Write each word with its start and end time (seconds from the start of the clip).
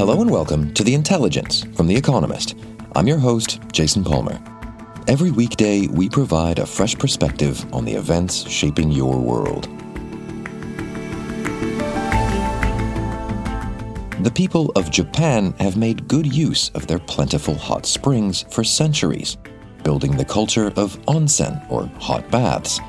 Hello 0.00 0.22
and 0.22 0.30
welcome 0.30 0.72
to 0.72 0.82
The 0.82 0.94
Intelligence 0.94 1.66
from 1.74 1.86
The 1.86 1.94
Economist. 1.94 2.56
I'm 2.96 3.06
your 3.06 3.18
host, 3.18 3.60
Jason 3.70 4.02
Palmer. 4.02 4.40
Every 5.06 5.30
weekday, 5.30 5.88
we 5.88 6.08
provide 6.08 6.58
a 6.58 6.64
fresh 6.64 6.96
perspective 6.96 7.62
on 7.74 7.84
the 7.84 7.92
events 7.92 8.48
shaping 8.48 8.90
your 8.90 9.18
world. 9.20 9.64
The 14.22 14.32
people 14.34 14.72
of 14.74 14.90
Japan 14.90 15.52
have 15.60 15.76
made 15.76 16.08
good 16.08 16.34
use 16.34 16.70
of 16.70 16.86
their 16.86 17.00
plentiful 17.00 17.54
hot 17.54 17.84
springs 17.84 18.46
for 18.48 18.64
centuries, 18.64 19.36
building 19.84 20.16
the 20.16 20.24
culture 20.24 20.68
of 20.76 20.98
onsen, 21.08 21.62
or 21.70 21.84
hot 22.00 22.30
baths. 22.30 22.80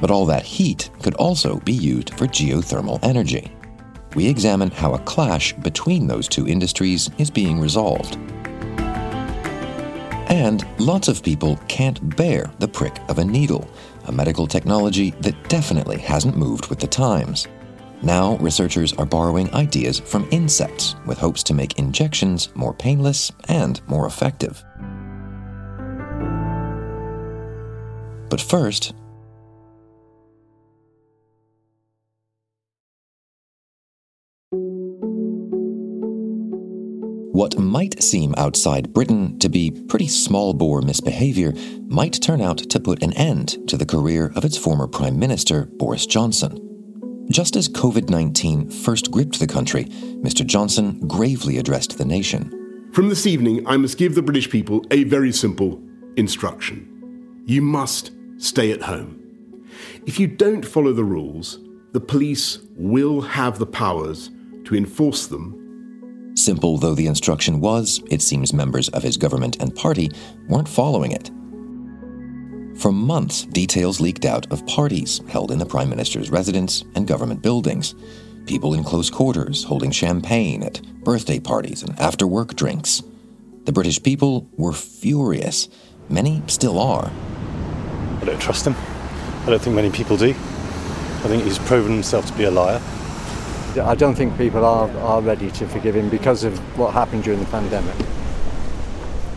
But 0.00 0.10
all 0.10 0.26
that 0.26 0.44
heat 0.44 0.90
could 1.00 1.14
also 1.14 1.60
be 1.60 1.74
used 1.74 2.10
for 2.14 2.26
geothermal 2.26 2.98
energy. 3.04 3.52
We 4.16 4.26
examine 4.26 4.70
how 4.70 4.94
a 4.94 4.98
clash 5.00 5.52
between 5.52 6.06
those 6.06 6.26
two 6.26 6.48
industries 6.48 7.10
is 7.18 7.30
being 7.30 7.60
resolved. 7.60 8.16
And 10.28 10.66
lots 10.80 11.08
of 11.08 11.22
people 11.22 11.60
can't 11.68 12.16
bear 12.16 12.50
the 12.58 12.66
prick 12.66 12.98
of 13.10 13.18
a 13.18 13.24
needle, 13.24 13.68
a 14.06 14.12
medical 14.12 14.46
technology 14.46 15.10
that 15.20 15.50
definitely 15.50 15.98
hasn't 15.98 16.34
moved 16.34 16.68
with 16.68 16.80
the 16.80 16.86
times. 16.86 17.46
Now, 18.00 18.38
researchers 18.38 18.94
are 18.94 19.04
borrowing 19.04 19.52
ideas 19.52 20.00
from 20.00 20.26
insects 20.30 20.96
with 21.04 21.18
hopes 21.18 21.42
to 21.44 21.54
make 21.54 21.78
injections 21.78 22.48
more 22.54 22.72
painless 22.72 23.30
and 23.48 23.82
more 23.86 24.06
effective. 24.06 24.64
But 28.30 28.40
first, 28.40 28.94
What 37.36 37.58
might 37.58 38.02
seem 38.02 38.34
outside 38.38 38.94
Britain 38.94 39.38
to 39.40 39.50
be 39.50 39.70
pretty 39.70 40.08
small 40.08 40.54
bore 40.54 40.80
misbehaviour 40.80 41.52
might 41.86 42.14
turn 42.22 42.40
out 42.40 42.56
to 42.56 42.80
put 42.80 43.02
an 43.02 43.12
end 43.12 43.68
to 43.68 43.76
the 43.76 43.84
career 43.84 44.32
of 44.34 44.46
its 44.46 44.56
former 44.56 44.86
Prime 44.86 45.18
Minister, 45.18 45.66
Boris 45.66 46.06
Johnson. 46.06 47.26
Just 47.30 47.54
as 47.54 47.68
COVID 47.68 48.08
19 48.08 48.70
first 48.70 49.10
gripped 49.10 49.38
the 49.38 49.46
country, 49.46 49.84
Mr. 50.24 50.46
Johnson 50.46 50.98
gravely 51.06 51.58
addressed 51.58 51.98
the 51.98 52.06
nation. 52.06 52.88
From 52.94 53.10
this 53.10 53.26
evening, 53.26 53.66
I 53.66 53.76
must 53.76 53.98
give 53.98 54.14
the 54.14 54.22
British 54.22 54.48
people 54.48 54.82
a 54.90 55.04
very 55.04 55.30
simple 55.30 55.78
instruction. 56.16 57.44
You 57.44 57.60
must 57.60 58.12
stay 58.38 58.72
at 58.72 58.80
home. 58.80 59.68
If 60.06 60.18
you 60.18 60.26
don't 60.26 60.64
follow 60.64 60.94
the 60.94 61.04
rules, 61.04 61.58
the 61.92 62.00
police 62.00 62.60
will 62.76 63.20
have 63.20 63.58
the 63.58 63.66
powers 63.66 64.30
to 64.64 64.74
enforce 64.74 65.26
them 65.26 65.65
Simple 66.36 66.76
though 66.76 66.94
the 66.94 67.06
instruction 67.06 67.60
was, 67.60 68.02
it 68.10 68.20
seems 68.20 68.52
members 68.52 68.88
of 68.90 69.02
his 69.02 69.16
government 69.16 69.56
and 69.60 69.74
party 69.74 70.10
weren't 70.48 70.68
following 70.68 71.12
it. 71.12 71.30
For 72.78 72.92
months, 72.92 73.46
details 73.46 74.00
leaked 74.00 74.26
out 74.26 74.50
of 74.52 74.66
parties 74.66 75.22
held 75.28 75.50
in 75.50 75.58
the 75.58 75.64
Prime 75.64 75.88
Minister's 75.88 76.30
residence 76.30 76.84
and 76.94 77.08
government 77.08 77.40
buildings. 77.40 77.94
People 78.44 78.74
in 78.74 78.84
close 78.84 79.08
quarters 79.08 79.64
holding 79.64 79.90
champagne 79.90 80.62
at 80.62 80.82
birthday 81.02 81.40
parties 81.40 81.82
and 81.82 81.98
after 81.98 82.26
work 82.26 82.54
drinks. 82.54 83.02
The 83.64 83.72
British 83.72 84.02
people 84.02 84.48
were 84.58 84.74
furious. 84.74 85.68
Many 86.10 86.42
still 86.48 86.78
are. 86.78 87.10
I 88.20 88.24
don't 88.26 88.40
trust 88.40 88.66
him. 88.66 88.74
I 89.46 89.50
don't 89.50 89.62
think 89.62 89.74
many 89.74 89.90
people 89.90 90.18
do. 90.18 90.30
I 90.30 91.28
think 91.28 91.44
he's 91.44 91.58
proven 91.58 91.92
himself 91.92 92.26
to 92.26 92.32
be 92.34 92.44
a 92.44 92.50
liar. 92.50 92.80
I 93.78 93.94
don't 93.94 94.14
think 94.14 94.36
people 94.38 94.64
are, 94.64 94.90
are 94.98 95.20
ready 95.20 95.50
to 95.52 95.68
forgive 95.68 95.96
him 95.96 96.08
because 96.08 96.44
of 96.44 96.58
what 96.78 96.92
happened 96.92 97.24
during 97.24 97.40
the 97.40 97.46
pandemic. 97.46 97.94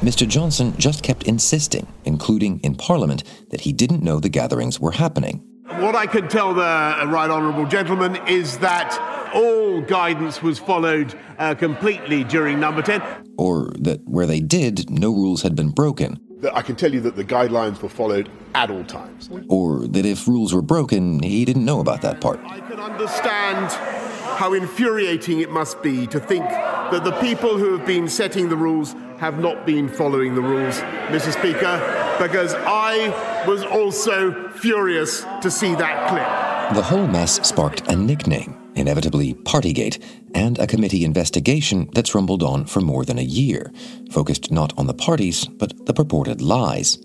Mr. 0.02 0.26
Johnson 0.26 0.74
just 0.78 1.04
kept 1.04 1.24
insisting, 1.24 1.86
including 2.06 2.60
in 2.62 2.76
Parliament, 2.76 3.24
that 3.50 3.62
he 3.62 3.74
didn't 3.74 4.02
know 4.02 4.20
the 4.20 4.30
gatherings 4.30 4.80
were 4.80 4.92
happening. 4.92 5.44
What 5.80 5.96
I 5.96 6.06
can 6.08 6.28
tell 6.30 6.54
the 6.54 6.62
right 6.62 7.30
honourable 7.30 7.66
gentleman 7.66 8.16
is 8.28 8.60
that 8.60 8.98
all 9.34 9.82
guidance 9.82 10.42
was 10.42 10.58
followed 10.58 11.14
uh, 11.38 11.54
completely 11.56 12.24
during 12.24 12.60
number 12.60 12.82
10. 12.82 13.02
Or 13.38 13.72
that 13.80 14.02
where 14.06 14.26
they 14.26 14.40
did, 14.40 14.90
no 14.90 15.12
rules 15.12 15.42
had 15.42 15.56
been 15.56 15.70
broken. 15.72 16.20
I 16.54 16.62
can 16.62 16.78
tell 16.78 16.94
you 16.94 17.02
that 17.02 17.18
the 17.18 17.26
guidelines 17.26 17.82
were 17.82 17.90
followed 17.90 18.30
at 18.56 18.72
all 18.72 18.86
times. 18.86 19.30
Or 19.50 19.86
that 19.88 20.06
if 20.06 20.28
rules 20.28 20.54
were 20.54 20.62
broken, 20.62 21.22
he 21.22 21.44
didn't 21.44 21.66
know 21.66 21.82
about 21.82 22.02
that 22.02 22.22
part. 22.22 22.40
I 22.46 22.62
can 22.62 22.80
understand 22.80 23.99
how 24.40 24.54
infuriating 24.54 25.42
it 25.42 25.52
must 25.52 25.82
be 25.82 26.08
to 26.08 26.18
think 26.18 26.46
that 26.46 27.04
the 27.04 27.12
people 27.20 27.58
who 27.58 27.78
have 27.78 27.86
been 27.86 28.08
setting 28.08 28.48
the 28.48 28.56
rules 28.56 28.96
have 29.18 29.38
not 29.38 29.66
been 29.66 29.90
following 29.90 30.34
the 30.34 30.42
rules, 30.42 30.80
Mr. 31.10 31.34
Speaker, 31.34 31.76
because 32.22 32.56
I 32.56 33.10
was 33.46 33.66
also 33.66 34.48
furious 34.52 35.26
to 35.42 35.52
see 35.52 35.76
that 35.76 36.08
clip. 36.08 36.74
The 36.74 36.82
whole 36.82 37.06
mess 37.06 37.46
sparked 37.46 37.86
a 37.90 37.98
nickname, 37.98 38.58
inevitably 38.76 39.34
Partygate, 39.34 40.02
and 40.34 40.58
a 40.58 40.68
committee 40.68 41.04
investigation 41.04 41.90
that's 41.92 42.16
rumbled 42.16 42.42
on 42.42 42.64
for 42.64 42.80
more 42.80 43.04
than 43.04 43.20
a 43.20 43.24
year, 43.24 43.74
focused 44.10 44.52
not 44.52 44.72
on 44.78 44.88
the 44.88 44.94
parties, 44.94 45.48
but 45.48 45.86
the 45.86 45.94
purported 45.94 46.42
lies. 46.42 46.98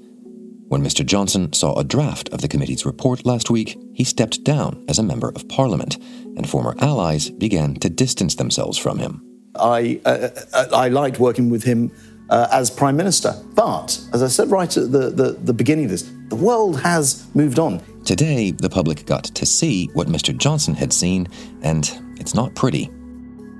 When 0.75 0.83
Mr. 0.83 1.07
Johnson 1.07 1.53
saw 1.53 1.79
a 1.79 1.85
draft 1.85 2.31
of 2.31 2.41
the 2.41 2.49
committee's 2.49 2.85
report 2.85 3.25
last 3.25 3.49
week, 3.49 3.79
he 3.93 4.03
stepped 4.03 4.43
down 4.43 4.85
as 4.89 4.99
a 4.99 5.05
Member 5.05 5.29
of 5.29 5.49
Parliament, 5.49 5.99
and 6.37 6.51
former 6.51 6.75
allies 6.81 7.31
began 7.31 7.77
to 7.77 7.89
distance 7.89 8.35
themselves 8.35 8.77
from 8.77 8.99
him. 8.99 9.23
I, 9.55 10.01
uh, 10.05 10.31
uh 10.53 10.67
I 10.73 10.89
liked 10.89 11.21
working 11.21 11.49
with 11.49 11.63
him 11.63 11.93
uh, 12.29 12.49
as 12.51 12.73
Prime 12.73 12.97
Minister. 12.97 13.41
But, 13.55 14.01
as 14.13 14.21
I 14.21 14.27
said 14.27 14.51
right 14.51 14.77
at 14.77 14.91
the, 14.91 15.11
the, 15.11 15.39
the 15.45 15.55
beginning 15.55 15.85
of 15.85 15.93
this, 15.93 16.11
the 16.31 16.35
world 16.35 16.81
has 16.81 17.25
moved 17.37 17.61
on. 17.61 17.81
Today, 18.05 18.51
the 18.51 18.69
public 18.69 19.07
got 19.07 19.23
to 19.23 19.47
see 19.47 19.87
what 19.95 20.09
Mr. 20.09 20.37
Johnson 20.37 20.75
had 20.75 20.93
seen, 20.93 21.29
and 21.63 21.89
it's 22.19 22.35
not 22.35 22.53
pretty. 22.57 22.91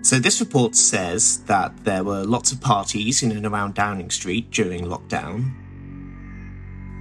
So, 0.03 0.19
this 0.19 0.41
report 0.41 0.75
says 0.75 1.45
that 1.45 1.85
there 1.85 2.03
were 2.03 2.25
lots 2.25 2.51
of 2.51 2.61
parties 2.61 3.23
in 3.23 3.31
and 3.31 3.47
around 3.47 3.75
Downing 3.75 4.11
Street 4.11 4.51
during 4.51 4.87
lockdown, 4.87 5.53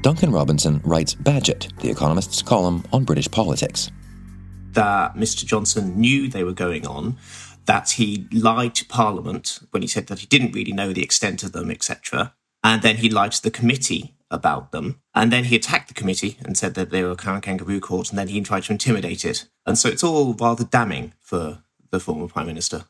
Duncan 0.03 0.33
Robinson 0.33 0.81
writes 0.83 1.15
Bagehot, 1.15 1.79
The 1.79 1.89
Economist's 1.89 2.41
column 2.41 2.83
on 2.91 3.05
British 3.05 3.31
politics. 3.31 3.89
That 4.73 5.15
Mr. 5.15 5.45
Johnson 5.45 5.97
knew 5.97 6.27
they 6.27 6.43
were 6.43 6.51
going 6.51 6.85
on, 6.85 7.15
that 7.67 7.91
he 7.91 8.27
lied 8.33 8.75
to 8.75 8.85
Parliament 8.85 9.61
when 9.71 9.81
he 9.81 9.87
said 9.87 10.07
that 10.07 10.19
he 10.19 10.27
didn't 10.27 10.51
really 10.51 10.73
know 10.73 10.91
the 10.91 11.03
extent 11.03 11.41
of 11.41 11.53
them, 11.53 11.71
etc. 11.71 12.33
And 12.65 12.81
then 12.81 12.97
he 12.97 13.09
lied 13.09 13.31
to 13.31 13.41
the 13.41 13.49
committee 13.49 14.13
about 14.29 14.73
them. 14.73 14.99
And 15.15 15.31
then 15.31 15.45
he 15.45 15.55
attacked 15.55 15.87
the 15.87 15.93
committee 15.93 16.37
and 16.43 16.57
said 16.57 16.73
that 16.73 16.89
they 16.89 17.01
were 17.01 17.11
a 17.11 17.15
kangaroo 17.15 17.79
court, 17.79 18.09
and 18.09 18.19
then 18.19 18.27
he 18.27 18.41
tried 18.41 18.63
to 18.63 18.73
intimidate 18.73 19.23
it. 19.23 19.47
And 19.65 19.77
so 19.77 19.87
it's 19.87 20.03
all 20.03 20.33
rather 20.33 20.65
damning 20.65 21.13
for 21.21 21.63
the 21.91 22.01
former 22.01 22.27
Prime 22.27 22.47
Minister. 22.47 22.83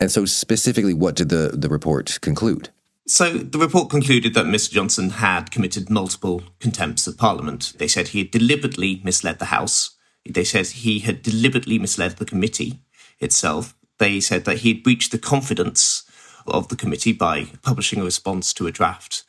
And 0.00 0.10
so, 0.10 0.24
specifically, 0.24 0.94
what 0.94 1.14
did 1.14 1.28
the, 1.28 1.50
the 1.52 1.68
report 1.68 2.20
conclude? 2.22 2.70
So 3.08 3.38
the 3.38 3.58
report 3.58 3.88
concluded 3.88 4.34
that 4.34 4.44
Mr. 4.44 4.72
Johnson 4.72 5.08
had 5.08 5.50
committed 5.50 5.88
multiple 5.88 6.42
contempts 6.60 7.06
of 7.06 7.16
Parliament. 7.16 7.72
They 7.78 7.88
said 7.88 8.08
he 8.08 8.18
had 8.18 8.30
deliberately 8.30 9.00
misled 9.02 9.38
the 9.38 9.46
House. 9.46 9.96
They 10.28 10.44
said 10.44 10.66
he 10.66 10.98
had 10.98 11.22
deliberately 11.22 11.78
misled 11.78 12.18
the 12.18 12.26
committee 12.26 12.80
itself. 13.18 13.74
They 13.98 14.20
said 14.20 14.44
that 14.44 14.58
he 14.58 14.74
had 14.74 14.82
breached 14.82 15.10
the 15.10 15.18
confidence 15.18 16.04
of 16.46 16.68
the 16.68 16.76
committee 16.76 17.14
by 17.14 17.46
publishing 17.62 17.98
a 17.98 18.04
response 18.04 18.52
to 18.52 18.66
a 18.66 18.72
draft 18.72 19.24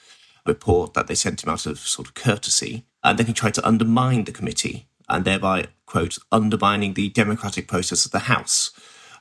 report 0.45 0.93
that 0.93 1.07
they 1.07 1.15
sent 1.15 1.43
him 1.43 1.49
out 1.49 1.65
of 1.65 1.79
sort 1.79 2.09
of 2.09 2.13
courtesy. 2.13 2.85
And 3.01 3.17
then 3.17 3.27
he 3.27 3.33
tried 3.33 3.53
to 3.53 3.65
undermine 3.65 4.25
the 4.25 4.33
committee 4.33 4.89
and 5.07 5.23
thereby, 5.23 5.67
quote, 5.85 6.17
undermining 6.33 6.95
the 6.95 7.09
democratic 7.09 7.69
process 7.69 8.05
of 8.05 8.11
the 8.11 8.19
House. 8.19 8.71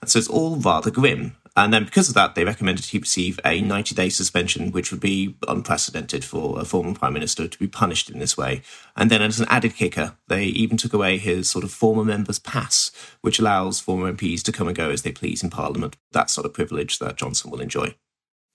And 0.00 0.10
so 0.10 0.18
it's 0.18 0.26
all 0.26 0.56
rather 0.56 0.90
grim. 0.90 1.36
And 1.58 1.72
then 1.72 1.84
because 1.84 2.08
of 2.08 2.14
that, 2.14 2.36
they 2.36 2.44
recommended 2.44 2.84
he 2.84 2.98
receive 2.98 3.40
a 3.44 3.60
90 3.60 3.92
day 3.92 4.10
suspension, 4.10 4.70
which 4.70 4.92
would 4.92 5.00
be 5.00 5.36
unprecedented 5.48 6.24
for 6.24 6.60
a 6.60 6.64
former 6.64 6.94
prime 6.94 7.12
minister 7.12 7.48
to 7.48 7.58
be 7.58 7.66
punished 7.66 8.08
in 8.08 8.20
this 8.20 8.36
way. 8.36 8.62
And 8.96 9.10
then 9.10 9.22
as 9.22 9.40
an 9.40 9.48
added 9.50 9.74
kicker, 9.74 10.16
they 10.28 10.44
even 10.44 10.76
took 10.76 10.92
away 10.92 11.18
his 11.18 11.48
sort 11.50 11.64
of 11.64 11.72
former 11.72 12.04
member's 12.04 12.38
pass, 12.38 12.92
which 13.22 13.40
allows 13.40 13.80
former 13.80 14.12
MPs 14.12 14.42
to 14.42 14.52
come 14.52 14.68
and 14.68 14.76
go 14.76 14.90
as 14.90 15.02
they 15.02 15.10
please 15.10 15.42
in 15.42 15.50
Parliament. 15.50 15.96
That 16.12 16.30
sort 16.30 16.46
of 16.46 16.54
privilege 16.54 17.00
that 17.00 17.16
Johnson 17.16 17.50
will 17.50 17.60
enjoy. 17.60 17.96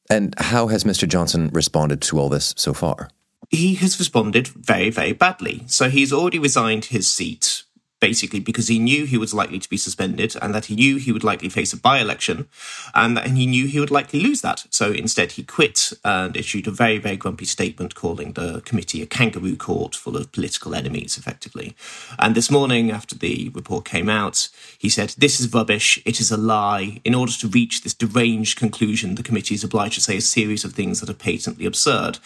And 0.09 0.33
how 0.37 0.67
has 0.67 0.85
Mr. 0.85 1.05
Johnson 1.05 1.49
responded 1.51 2.01
to 2.03 2.17
all 2.17 2.29
this 2.29 2.53
so 2.57 2.73
far? 2.73 3.09
He 3.49 3.75
has 3.75 3.99
responded 3.99 4.47
very, 4.47 4.89
very 4.89 5.11
badly. 5.11 5.63
So 5.67 5.89
he's 5.89 6.13
already 6.13 6.39
resigned 6.39 6.85
his 6.85 7.09
seat 7.09 7.63
basically 8.03 8.41
because 8.41 8.67
he 8.67 8.79
knew 8.79 9.05
he 9.05 9.17
was 9.17 9.33
likely 9.33 9.57
to 9.57 9.69
be 9.69 9.77
suspended 9.77 10.35
and 10.41 10.53
that 10.53 10.65
he 10.65 10.75
knew 10.75 10.97
he 10.97 11.13
would 11.13 11.23
likely 11.23 11.47
face 11.47 11.71
a 11.71 11.77
by 11.77 11.99
election 11.99 12.49
and 12.93 13.15
that 13.15 13.27
he 13.27 13.45
knew 13.45 13.65
he 13.65 13.79
would 13.79 13.91
likely 13.91 14.19
lose 14.19 14.41
that. 14.41 14.65
So 14.69 14.91
instead, 14.91 15.31
he 15.31 15.43
quit 15.43 15.93
and 16.03 16.35
issued 16.35 16.67
a 16.67 16.71
very, 16.71 16.97
very 16.97 17.15
grumpy 17.15 17.45
statement 17.45 17.95
calling 17.95 18.33
the 18.33 18.59
committee 18.65 19.01
a 19.01 19.05
kangaroo 19.05 19.55
court 19.55 19.95
full 19.95 20.17
of 20.17 20.33
political 20.33 20.75
enemies, 20.75 21.17
effectively. 21.17 21.77
And 22.19 22.35
this 22.35 22.51
morning, 22.51 22.91
after 22.91 23.15
the 23.15 23.49
report 23.53 23.85
came 23.85 24.09
out, 24.09 24.49
he 24.77 24.89
said, 24.89 25.15
This 25.17 25.39
is 25.39 25.53
rubbish. 25.53 26.01
It 26.03 26.19
is 26.19 26.29
a 26.29 26.35
lie. 26.35 26.99
In 27.05 27.15
order 27.15 27.31
to 27.31 27.47
reach 27.47 27.83
this 27.83 27.93
deranged 27.93 28.59
conclusion, 28.59 29.15
the 29.15 29.23
committee 29.23 29.55
is 29.55 29.63
obliged 29.63 29.95
to 29.95 30.01
say 30.01 30.17
a 30.17 30.21
series 30.21 30.65
of 30.65 30.73
things 30.73 30.99
that 30.99 31.09
are 31.09 31.25
patently 31.29 31.65
absurd. 31.65 32.19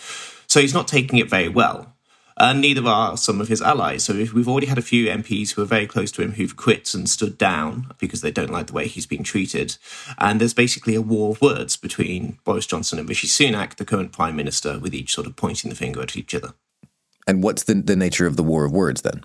So 0.48 0.60
he's 0.60 0.74
not 0.74 0.88
taking 0.88 1.20
it 1.20 1.30
very 1.30 1.50
well 1.50 1.87
and 2.38 2.62
neither 2.62 2.86
are 2.88 3.18
some 3.18 3.42
of 3.42 3.48
his 3.48 3.62
allies. 3.62 4.04
So 4.04 4.14
we've 4.14 4.48
already 4.48 4.68
had 4.68 4.78
a 4.78 4.84
few 4.84 5.08
MPs 5.08 5.52
who 5.52 5.64
are 5.64 5.66
very 5.66 5.88
close 5.88 6.12
to 6.14 6.22
him 6.22 6.34
who've 6.34 6.56
quit 6.56 6.94
and 6.94 7.10
stood 7.10 7.38
down 7.38 7.92
because 7.98 8.22
they 8.22 8.32
don't 8.32 8.52
like 8.52 8.68
the 8.68 8.74
way 8.74 8.88
he's 8.88 9.08
being 9.08 9.24
treated. 9.24 9.78
And 10.20 10.40
there's 10.40 10.54
basically 10.54 10.94
a 10.94 11.02
war 11.02 11.32
of 11.32 11.42
words 11.42 11.78
between 11.78 12.38
Boris 12.44 12.68
Johnson 12.68 13.00
and 13.00 13.10
Rishi 13.10 13.28
Sunak, 13.28 13.76
the 13.76 13.86
current 13.86 14.12
prime 14.12 14.36
minister, 14.36 14.78
with 14.78 14.94
each 14.94 15.14
sort 15.14 15.26
of 15.26 15.36
pointing 15.36 15.70
the 15.70 15.76
finger 15.76 16.02
at 16.02 16.16
each 16.16 16.36
other. 16.36 16.54
And 17.26 17.44
what's 17.44 17.64
the, 17.64 17.74
the 17.74 17.96
nature 17.96 18.28
of 18.28 18.38
the 18.38 18.44
war 18.44 18.66
of 18.66 18.72
words 18.72 19.02
then? 19.02 19.24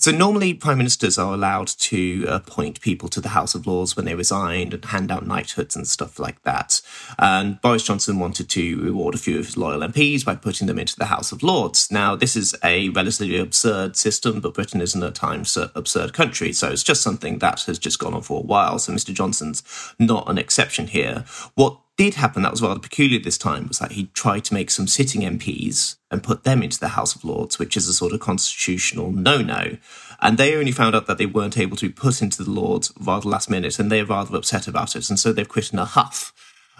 So 0.00 0.12
normally 0.12 0.54
prime 0.54 0.78
ministers 0.78 1.18
are 1.18 1.34
allowed 1.34 1.66
to 1.66 2.24
appoint 2.28 2.80
people 2.80 3.08
to 3.08 3.20
the 3.20 3.30
House 3.30 3.56
of 3.56 3.66
Lords 3.66 3.96
when 3.96 4.04
they 4.04 4.14
resigned 4.14 4.72
and 4.72 4.84
hand 4.84 5.10
out 5.10 5.26
knighthoods 5.26 5.74
and 5.74 5.88
stuff 5.88 6.20
like 6.20 6.40
that. 6.44 6.80
And 7.18 7.60
Boris 7.60 7.82
Johnson 7.82 8.20
wanted 8.20 8.48
to 8.50 8.80
reward 8.80 9.16
a 9.16 9.18
few 9.18 9.40
of 9.40 9.46
his 9.46 9.56
loyal 9.56 9.80
MPs 9.80 10.24
by 10.24 10.36
putting 10.36 10.68
them 10.68 10.78
into 10.78 10.96
the 10.96 11.06
House 11.06 11.32
of 11.32 11.42
Lords. 11.42 11.90
Now, 11.90 12.14
this 12.14 12.36
is 12.36 12.54
a 12.62 12.90
relatively 12.90 13.38
absurd 13.38 13.96
system, 13.96 14.40
but 14.40 14.54
Britain 14.54 14.80
is 14.80 14.94
in 14.94 15.02
a 15.02 15.10
time 15.10 15.44
absurd 15.74 16.12
country, 16.12 16.52
so 16.52 16.70
it's 16.70 16.84
just 16.84 17.02
something 17.02 17.38
that 17.38 17.62
has 17.62 17.78
just 17.78 17.98
gone 17.98 18.14
on 18.14 18.22
for 18.22 18.38
a 18.38 18.46
while. 18.46 18.78
So 18.78 18.92
Mr. 18.92 19.12
Johnson's 19.12 19.64
not 19.98 20.30
an 20.30 20.38
exception 20.38 20.86
here. 20.86 21.24
What 21.56 21.76
did 21.98 22.14
happen 22.14 22.42
that 22.42 22.52
was 22.52 22.62
rather 22.62 22.78
peculiar 22.78 23.18
this 23.18 23.36
time 23.36 23.66
was 23.66 23.80
that 23.80 23.92
he 23.92 24.06
tried 24.14 24.44
to 24.44 24.54
make 24.54 24.70
some 24.70 24.86
sitting 24.86 25.22
MPs 25.22 25.96
and 26.12 26.22
put 26.22 26.44
them 26.44 26.62
into 26.62 26.78
the 26.78 26.88
House 26.88 27.16
of 27.16 27.24
Lords, 27.24 27.58
which 27.58 27.76
is 27.76 27.88
a 27.88 27.92
sort 27.92 28.12
of 28.12 28.20
constitutional 28.20 29.10
no 29.10 29.42
no. 29.42 29.76
And 30.22 30.38
they 30.38 30.54
only 30.54 30.70
found 30.70 30.94
out 30.94 31.06
that 31.08 31.18
they 31.18 31.26
weren't 31.26 31.58
able 31.58 31.76
to 31.76 31.88
be 31.88 31.92
put 31.92 32.22
into 32.22 32.42
the 32.42 32.50
Lords 32.50 32.92
rather 33.00 33.28
last 33.28 33.50
minute, 33.50 33.80
and 33.80 33.90
they're 33.90 34.06
rather 34.06 34.36
upset 34.36 34.68
about 34.68 34.94
it. 34.94 35.10
And 35.10 35.18
so 35.18 35.32
they've 35.32 35.48
quit 35.48 35.72
in 35.72 35.78
a 35.80 35.84
huff. 35.84 36.32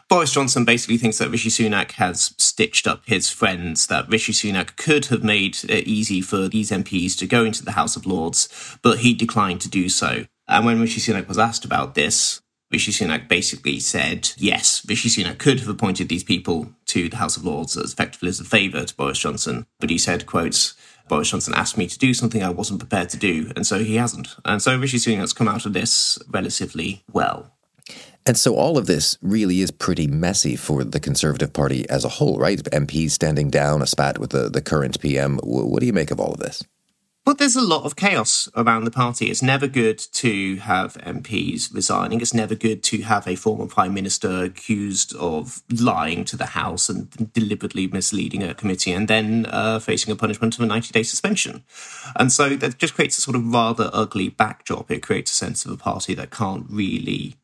Boris 0.09 0.33
Johnson 0.33 0.65
basically 0.65 0.97
thinks 0.97 1.19
that 1.19 1.31
Rishi 1.31 1.51
Sunak 1.51 1.93
has 1.93 2.33
stitched 2.39 2.87
up 2.87 3.03
his 3.05 3.29
friends, 3.29 3.89
that 3.89 4.09
Rishi 4.09 4.33
Sunak 4.33 4.77
could 4.77 5.07
have 5.07 5.25
made 5.25 5.59
it 5.65 5.87
easy 5.87 6.23
for 6.23 6.49
these 6.49 6.71
MPs 6.71 7.19
to 7.19 7.27
go 7.27 7.45
into 7.45 7.65
the 7.65 7.73
House 7.73 7.97
of 7.97 8.07
Lords, 8.07 8.79
but 8.83 9.01
he 9.01 9.13
declined 9.15 9.61
to 9.63 9.69
do 9.69 9.89
so. 9.89 10.25
And 10.47 10.65
when 10.65 10.81
Rishi 10.81 11.01
Sunak 11.01 11.29
was 11.29 11.39
asked 11.39 11.65
about 11.65 11.95
this, 11.95 12.41
Rishi 12.71 12.93
Sunak 12.93 13.29
basically 13.29 13.81
said, 13.81 14.31
yes, 14.37 14.85
Rishi 14.87 15.09
Sunak 15.09 15.39
could 15.39 15.61
have 15.61 15.69
appointed 15.69 16.09
these 16.09 16.25
people 16.25 16.71
to 16.87 17.09
the 17.09 17.17
House 17.17 17.37
of 17.37 17.45
Lords 17.45 17.77
as 17.77 17.93
effectively 17.93 18.29
as 18.29 18.41
a 18.41 18.45
favour 18.45 18.85
to 18.85 18.95
Boris 18.95 19.19
Johnson. 19.19 19.67
But 19.81 19.91
he 19.91 19.97
said, 19.97 20.27
quotes, 20.27 20.75
Boris 21.09 21.31
Johnson 21.31 21.55
asked 21.57 21.79
me 21.79 21.87
to 21.87 21.99
do 21.99 22.13
something 22.13 22.43
I 22.43 22.51
wasn't 22.51 22.81
prepared 22.81 23.09
to 23.11 23.17
do, 23.17 23.51
and 23.57 23.67
so 23.67 23.79
he 23.79 23.97
hasn't. 23.97 24.37
And 24.45 24.61
so 24.61 24.79
Rishi 24.79 24.99
Sunak's 24.99 25.33
come 25.33 25.49
out 25.49 25.65
of 25.65 25.73
this 25.73 26.19
relatively 26.29 27.03
well. 27.11 27.53
And 28.27 28.37
so 28.37 28.57
all 28.57 28.77
of 28.77 28.87
this 28.87 29.17
really 29.23 29.63
is 29.63 29.71
pretty 29.71 30.07
messy 30.07 30.55
for 30.55 30.85
the 30.85 31.01
Conservative 31.01 31.55
Party 31.55 31.89
as 31.89 32.05
a 32.05 32.11
whole, 32.11 32.39
right? 32.39 32.59
MPs 32.59 33.13
standing 33.13 33.49
down 33.49 33.81
a 33.81 33.87
spat 33.87 34.19
with 34.19 34.31
the, 34.31 34.51
the 34.51 34.61
current 34.61 35.01
PM. 35.01 35.39
What 35.43 35.81
do 35.81 35.87
you 35.87 35.95
make 35.95 36.11
of 36.11 36.21
all 36.21 36.35
of 36.35 36.41
this? 36.41 36.63
But 37.29 37.37
there's 37.37 37.57
a 37.57 37.61
lot 37.61 37.85
of 37.85 37.95
chaos 37.95 38.49
around 38.57 38.85
the 38.85 38.91
party. 38.91 39.27
It's 39.27 39.43
never 39.43 39.67
good 39.67 39.99
to 39.99 40.57
have 40.57 40.95
MPs 40.95 41.75
resigning. 41.75 42.23
It's 42.23 42.33
never 42.33 42.55
good 42.55 42.83
to 42.85 43.03
have 43.03 43.29
a 43.29 43.37
former 43.37 43.67
prime 43.67 43.93
minister 43.93 44.45
accused 44.45 45.15
of 45.15 45.63
lying 45.71 46.25
to 46.25 46.39
the 46.39 46.47
House 46.47 46.89
and 46.89 47.31
deliberately 47.35 47.87
misleading 47.87 48.43
a 48.43 48.55
committee 48.55 48.93
and 48.93 49.09
then 49.09 49.45
uh, 49.51 49.79
facing 49.79 50.11
a 50.11 50.17
punishment 50.17 50.55
of 50.55 50.63
a 50.63 50.67
90 50.67 50.91
day 50.91 51.03
suspension. 51.03 51.65
And 52.17 52.33
so 52.33 52.57
that 52.57 52.79
just 52.79 52.95
creates 52.95 53.19
a 53.19 53.21
sort 53.21 53.37
of 53.37 53.47
rather 53.47 53.91
ugly 53.93 54.31
backdrop. 54.31 54.91
It 54.91 55.03
creates 55.03 55.31
a 55.31 55.37
sense 55.37 55.67
of 55.67 55.73
a 55.73 55.77
party 55.77 56.15
that 56.15 56.31
can't 56.31 56.65
really 56.71 57.35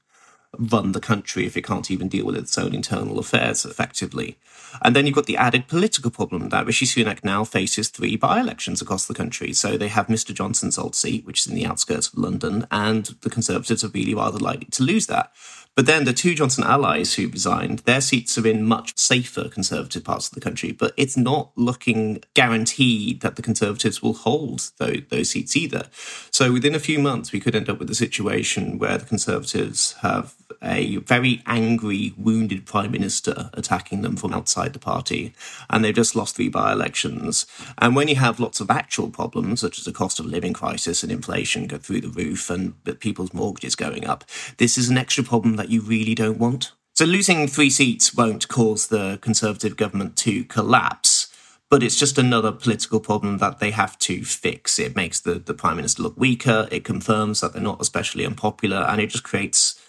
run 0.59 0.93
the 0.93 1.01
country 1.01 1.45
if 1.45 1.59
it 1.59 1.67
can't 1.67 1.91
even 1.91 2.09
deal 2.09 2.25
with 2.25 2.37
its 2.37 2.57
own 2.57 2.75
internal 2.75 3.19
affairs 3.19 3.67
effectively. 3.67 4.39
And 4.83 4.95
then 4.95 5.07
you've 5.07 5.15
got 5.15 5.27
the 5.27 5.37
added 5.37 5.69
political 5.69 6.11
problem 6.11 6.49
that 6.49 6.67
Rishi 6.67 6.87
Sunak 6.87 7.25
now 7.25 7.45
faces 7.45 7.89
three 7.89 8.17
by 8.17 8.41
elections 8.41 8.83
across 8.83 9.07
the 9.07 9.15
country. 9.15 9.53
So 9.53 9.77
they 9.77 9.89
have 9.89 10.09
Mr. 10.09 10.35
Johnson's 10.35 10.79
old 10.79 10.95
seat, 10.95 11.25
which 11.25 11.41
is 11.41 11.47
in 11.47 11.55
the 11.55 11.67
outskirts 11.67 12.09
of 12.09 12.19
London, 12.19 12.67
and 12.71 13.07
the 13.23 13.31
Conservatives 13.31 13.85
are 13.85 13.89
really 13.89 14.15
rather 14.15 14.39
likely 14.39 14.67
to 14.73 14.83
lose 14.83 15.07
that. 15.07 15.33
But 15.77 15.87
then 15.87 16.05
the 16.05 16.13
two 16.13 16.35
Johnson 16.35 16.63
allies 16.63 17.15
who 17.15 17.29
resigned, 17.29 17.81
their 17.81 18.01
seats 18.01 18.39
are 18.39 18.47
in 18.47 18.65
much 18.65 18.97
safer 18.97 19.49
Conservative 19.49 20.05
parts 20.05 20.29
of 20.29 20.35
the 20.35 20.41
country, 20.41 20.71
but 20.71 20.95
it's 20.97 21.17
not 21.17 21.51
looking 21.57 22.23
guaranteed 22.35 23.21
that 23.23 23.35
the 23.35 23.43
Conservatives 23.43 24.01
will 24.01 24.15
hold 24.15 24.71
those, 24.79 25.03
those 25.09 25.31
seats 25.31 25.57
either. 25.57 25.87
So 26.31 26.53
within 26.53 26.75
a 26.75 26.81
few 26.81 27.01
months, 27.01 27.33
we 27.33 27.41
could 27.41 27.57
end 27.57 27.69
up 27.69 27.81
with 27.81 27.91
a 27.91 27.95
situation 27.95 28.79
where 28.79 28.99
the 28.99 29.05
Conservatives 29.05 29.95
have 30.03 30.35
a 30.63 30.97
very 30.99 31.43
angry, 31.47 32.15
wounded 32.17 32.65
prime 32.67 32.91
minister 32.91 33.51
attacking 33.53 34.03
them 34.03 34.17
from 34.17 34.33
outside 34.33 34.73
the 34.73 34.79
party, 34.79 35.35
and 35.69 35.85
they've 35.85 35.95
just 35.95 36.17
lost 36.17 36.37
three 36.37 36.49
by 36.49 36.73
elections. 36.73 37.47
And 37.79 37.95
when 37.95 38.09
you 38.09 38.17
have 38.17 38.41
lots 38.41 38.61
of 38.61 38.71
actual 38.71 39.11
problems, 39.11 39.61
such 39.61 39.79
as 39.79 39.85
the 39.85 39.93
cost 39.93 40.19
of 40.21 40.27
living 40.27 40.53
crisis 40.53 41.03
and 41.03 41.13
inflation 41.13 41.67
go 41.67 41.79
through 41.79 42.01
the 42.01 42.09
roof 42.09 42.49
and 42.49 42.75
people's 43.01 43.35
mortgages 43.35 43.75
going 43.75 44.07
up, 44.07 44.25
this 44.59 44.79
is 44.79 44.89
an 44.89 44.97
extra 44.97 45.25
problem 45.25 45.57
that 45.57 45.64
you 45.71 45.81
really 45.81 46.15
don't 46.15 46.39
want. 46.39 46.73
So 46.95 47.05
losing 47.05 47.47
three 47.49 47.71
seats 47.71 48.15
won't 48.15 48.49
cause 48.49 48.87
the 48.87 49.19
Conservative 49.21 49.77
government 49.77 50.17
to 50.19 50.45
collapse 50.45 51.35
but 51.75 51.83
it's 51.83 51.99
just 51.99 52.19
another 52.19 52.53
political 52.53 53.01
problem 53.01 53.39
that 53.39 53.59
they 53.59 53.73
have 53.73 53.99
to 53.99 54.25
fix. 54.25 54.79
It 54.79 54.95
makes 54.95 55.19
the, 55.19 55.41
the 55.41 55.55
prime 55.55 55.75
minister 55.75 56.05
look 56.05 56.17
weaker. 56.17 56.69
It 56.71 56.85
confirms 56.85 57.41
that 57.41 57.53
they're 57.53 57.61
not 57.61 57.81
especially 57.81 58.25
unpopular, 58.25 58.87
and 58.89 59.01
it 59.01 59.09
just 59.09 59.25
creates 59.25 59.81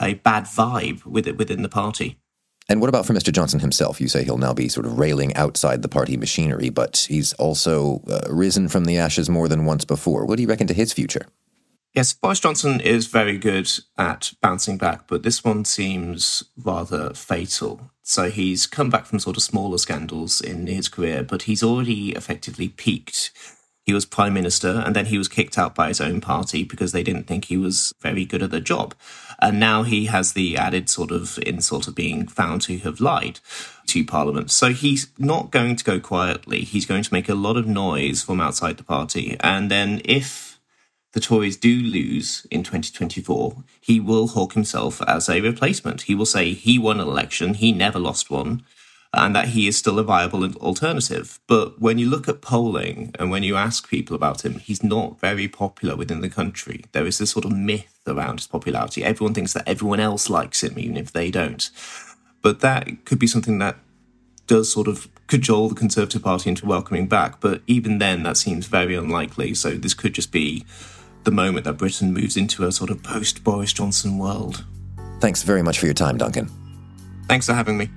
a 0.00 0.14
bad 0.14 0.44
vibe 0.44 1.04
with 1.04 1.26
it 1.26 1.36
within 1.36 1.62
the 1.62 1.68
party. 1.68 2.18
And 2.68 2.80
what 2.80 2.88
about 2.88 3.04
for 3.04 3.14
Mr. 3.14 3.32
Johnson 3.32 3.58
himself? 3.58 4.00
You 4.00 4.06
say 4.06 4.22
he'll 4.22 4.38
now 4.38 4.54
be 4.54 4.68
sort 4.68 4.86
of 4.86 4.96
railing 4.96 5.34
outside 5.34 5.82
the 5.82 5.88
party 5.88 6.16
machinery, 6.16 6.70
but 6.70 7.06
he's 7.08 7.32
also 7.32 8.00
uh, 8.08 8.32
risen 8.32 8.68
from 8.68 8.84
the 8.84 8.96
ashes 8.96 9.28
more 9.28 9.48
than 9.48 9.64
once 9.64 9.84
before. 9.84 10.24
What 10.24 10.36
do 10.36 10.42
you 10.42 10.48
reckon 10.48 10.68
to 10.68 10.74
his 10.74 10.92
future? 10.92 11.26
Yes, 11.94 12.12
Boris 12.12 12.40
Johnson 12.40 12.80
is 12.80 13.06
very 13.06 13.38
good 13.38 13.70
at 13.96 14.32
bouncing 14.40 14.76
back, 14.76 15.06
but 15.06 15.22
this 15.22 15.44
one 15.44 15.64
seems 15.64 16.42
rather 16.56 17.14
fatal. 17.14 17.92
So 18.02 18.30
he's 18.30 18.66
come 18.66 18.90
back 18.90 19.06
from 19.06 19.20
sort 19.20 19.36
of 19.36 19.44
smaller 19.44 19.78
scandals 19.78 20.40
in 20.40 20.66
his 20.66 20.88
career, 20.88 21.22
but 21.22 21.42
he's 21.42 21.62
already 21.62 22.10
effectively 22.10 22.68
peaked 22.68 23.30
he 23.84 23.92
was 23.92 24.06
prime 24.06 24.32
minister 24.32 24.82
and 24.84 24.96
then 24.96 25.06
he 25.06 25.18
was 25.18 25.28
kicked 25.28 25.58
out 25.58 25.74
by 25.74 25.88
his 25.88 26.00
own 26.00 26.20
party 26.20 26.64
because 26.64 26.92
they 26.92 27.02
didn't 27.02 27.24
think 27.24 27.46
he 27.46 27.58
was 27.58 27.92
very 28.00 28.24
good 28.24 28.42
at 28.42 28.50
the 28.50 28.60
job. 28.60 28.94
And 29.40 29.60
now 29.60 29.82
he 29.82 30.06
has 30.06 30.32
the 30.32 30.56
added 30.56 30.88
sort 30.88 31.10
of 31.10 31.38
insult 31.46 31.86
of 31.86 31.94
being 31.94 32.26
found 32.26 32.62
to 32.62 32.78
have 32.78 33.00
lied 33.00 33.40
to 33.88 34.04
Parliament. 34.04 34.50
So 34.50 34.72
he's 34.72 35.08
not 35.18 35.50
going 35.50 35.76
to 35.76 35.84
go 35.84 36.00
quietly. 36.00 36.60
He's 36.62 36.86
going 36.86 37.02
to 37.02 37.12
make 37.12 37.28
a 37.28 37.34
lot 37.34 37.58
of 37.58 37.66
noise 37.66 38.22
from 38.22 38.40
outside 38.40 38.78
the 38.78 38.84
party. 38.84 39.36
And 39.40 39.70
then 39.70 40.00
if 40.06 40.53
the 41.14 41.20
Tories 41.20 41.56
do 41.56 41.80
lose 41.80 42.46
in 42.50 42.62
2024, 42.62 43.64
he 43.80 43.98
will 44.00 44.28
hawk 44.28 44.52
himself 44.52 45.00
as 45.02 45.28
a 45.28 45.40
replacement. 45.40 46.02
He 46.02 46.14
will 46.14 46.26
say 46.26 46.52
he 46.52 46.78
won 46.78 47.00
an 47.00 47.08
election, 47.08 47.54
he 47.54 47.72
never 47.72 47.98
lost 47.98 48.30
one 48.30 48.62
and 49.16 49.34
that 49.34 49.48
he 49.48 49.68
is 49.68 49.76
still 49.76 49.98
a 49.98 50.02
viable 50.02 50.44
alternative. 50.56 51.38
But 51.46 51.80
when 51.80 51.98
you 51.98 52.08
look 52.08 52.28
at 52.28 52.40
polling 52.40 53.14
and 53.18 53.30
when 53.30 53.42
you 53.42 53.56
ask 53.56 53.88
people 53.88 54.16
about 54.16 54.44
him, 54.44 54.58
he's 54.58 54.82
not 54.82 55.20
very 55.20 55.48
popular 55.48 55.96
within 55.96 56.20
the 56.20 56.28
country. 56.28 56.84
There 56.92 57.06
is 57.06 57.18
this 57.18 57.30
sort 57.30 57.44
of 57.44 57.52
myth 57.52 58.00
around 58.06 58.40
his 58.40 58.46
popularity. 58.46 59.04
Everyone 59.04 59.34
thinks 59.34 59.52
that 59.52 59.68
everyone 59.68 60.00
else 60.00 60.28
likes 60.28 60.62
him, 60.62 60.78
even 60.78 60.96
if 60.96 61.12
they 61.12 61.30
don't. 61.30 61.70
But 62.42 62.60
that 62.60 63.04
could 63.04 63.18
be 63.18 63.26
something 63.26 63.58
that 63.58 63.76
does 64.46 64.70
sort 64.70 64.88
of 64.88 65.08
cajole 65.26 65.68
the 65.68 65.74
Conservative 65.74 66.22
Party 66.22 66.50
into 66.50 66.66
welcoming 66.66 67.06
back. 67.06 67.40
But 67.40 67.62
even 67.66 67.98
then, 67.98 68.24
that 68.24 68.36
seems 68.36 68.66
very 68.66 68.94
unlikely. 68.94 69.54
So 69.54 69.76
this 69.76 69.94
could 69.94 70.14
just 70.14 70.32
be 70.32 70.66
the 71.24 71.30
moment 71.30 71.64
that 71.64 71.74
Britain 71.74 72.12
moves 72.12 72.36
into 72.36 72.66
a 72.66 72.72
sort 72.72 72.90
of 72.90 73.02
post 73.02 73.42
Boris 73.44 73.72
Johnson 73.72 74.18
world. 74.18 74.64
Thanks 75.20 75.42
very 75.42 75.62
much 75.62 75.78
for 75.78 75.86
your 75.86 75.94
time, 75.94 76.18
Duncan. 76.18 76.50
Thanks 77.28 77.46
for 77.46 77.54
having 77.54 77.78
me. 77.78 77.88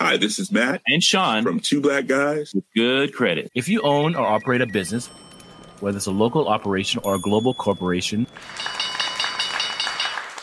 Hi, 0.00 0.16
this 0.16 0.38
is 0.38 0.50
Matt 0.50 0.80
And 0.86 1.02
Sean 1.02 1.42
from 1.44 1.60
Two 1.60 1.80
Black 1.80 2.06
Guys. 2.06 2.54
with 2.54 2.64
good 2.74 3.12
credit. 3.14 3.50
If 3.54 3.68
you 3.68 3.82
own 3.82 4.14
or 4.16 4.26
operate 4.26 4.60
a 4.62 4.66
business, 4.66 5.06
whether 5.80 5.98
it's 5.98 6.06
a 6.06 6.10
local 6.10 6.48
operation 6.48 7.00
or 7.04 7.14
a 7.16 7.18
global 7.20 7.52
corporation, 7.54 8.26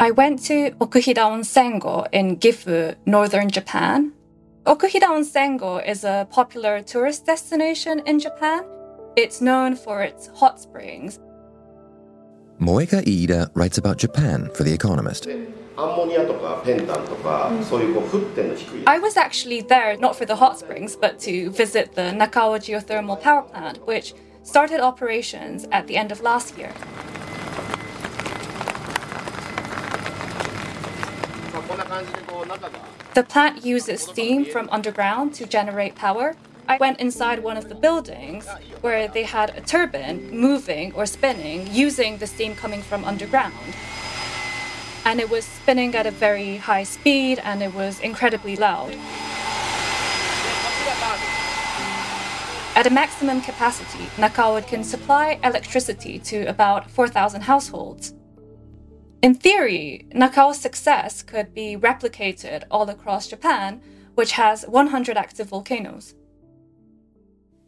I 0.00 0.12
went 0.12 0.44
to 0.44 0.70
Okuhida 0.80 1.24
Onsengo 1.26 2.06
in 2.12 2.36
Gifu, 2.36 2.94
northern 3.04 3.50
Japan. 3.50 4.12
Okuhida 4.64 5.08
Onsengo 5.08 5.84
is 5.84 6.04
a 6.04 6.24
popular 6.30 6.80
tourist 6.82 7.26
destination 7.26 8.00
in 8.06 8.20
Japan. 8.20 8.64
It's 9.16 9.40
known 9.40 9.74
for 9.74 10.02
its 10.02 10.28
hot 10.28 10.60
springs. 10.60 11.18
Moeka 12.60 13.02
Iida 13.02 13.50
writes 13.54 13.76
about 13.76 13.98
Japan 13.98 14.48
for 14.54 14.62
The 14.62 14.72
Economist. 14.72 15.26
I 18.86 18.98
was 19.00 19.16
actually 19.16 19.62
there 19.62 19.96
not 19.96 20.14
for 20.14 20.26
the 20.26 20.36
hot 20.36 20.60
springs, 20.60 20.94
but 20.94 21.18
to 21.20 21.50
visit 21.50 21.96
the 21.96 22.12
Nakao 22.14 22.60
geothermal 22.60 23.20
power 23.20 23.42
plant, 23.42 23.84
which 23.84 24.14
started 24.44 24.78
operations 24.78 25.66
at 25.72 25.88
the 25.88 25.96
end 25.96 26.12
of 26.12 26.20
last 26.20 26.56
year. 26.56 26.72
The 33.14 33.24
plant 33.24 33.64
uses 33.64 34.02
steam 34.02 34.44
from 34.44 34.68
underground 34.70 35.34
to 35.34 35.46
generate 35.46 35.94
power. 35.94 36.36
I 36.68 36.76
went 36.76 37.00
inside 37.00 37.42
one 37.42 37.56
of 37.56 37.68
the 37.68 37.74
buildings 37.74 38.46
where 38.80 39.08
they 39.08 39.24
had 39.24 39.56
a 39.56 39.60
turbine 39.60 40.30
moving 40.30 40.92
or 40.92 41.06
spinning 41.06 41.66
using 41.72 42.18
the 42.18 42.26
steam 42.26 42.54
coming 42.54 42.82
from 42.82 43.04
underground. 43.04 43.54
And 45.04 45.18
it 45.20 45.30
was 45.30 45.44
spinning 45.44 45.94
at 45.94 46.06
a 46.06 46.10
very 46.10 46.58
high 46.58 46.84
speed 46.84 47.40
and 47.42 47.62
it 47.62 47.74
was 47.74 47.98
incredibly 48.00 48.56
loud. 48.56 48.94
At 52.76 52.86
a 52.86 52.90
maximum 52.90 53.40
capacity, 53.40 54.04
Nakao 54.18 54.64
can 54.64 54.84
supply 54.84 55.40
electricity 55.42 56.18
to 56.20 56.44
about 56.44 56.88
4,000 56.90 57.40
households. 57.40 58.14
In 59.20 59.34
theory, 59.34 60.06
Nakao's 60.14 60.60
success 60.60 61.22
could 61.22 61.52
be 61.52 61.76
replicated 61.76 62.62
all 62.70 62.88
across 62.88 63.26
Japan, 63.26 63.80
which 64.14 64.32
has 64.32 64.64
100 64.64 65.16
active 65.16 65.48
volcanoes. 65.48 66.14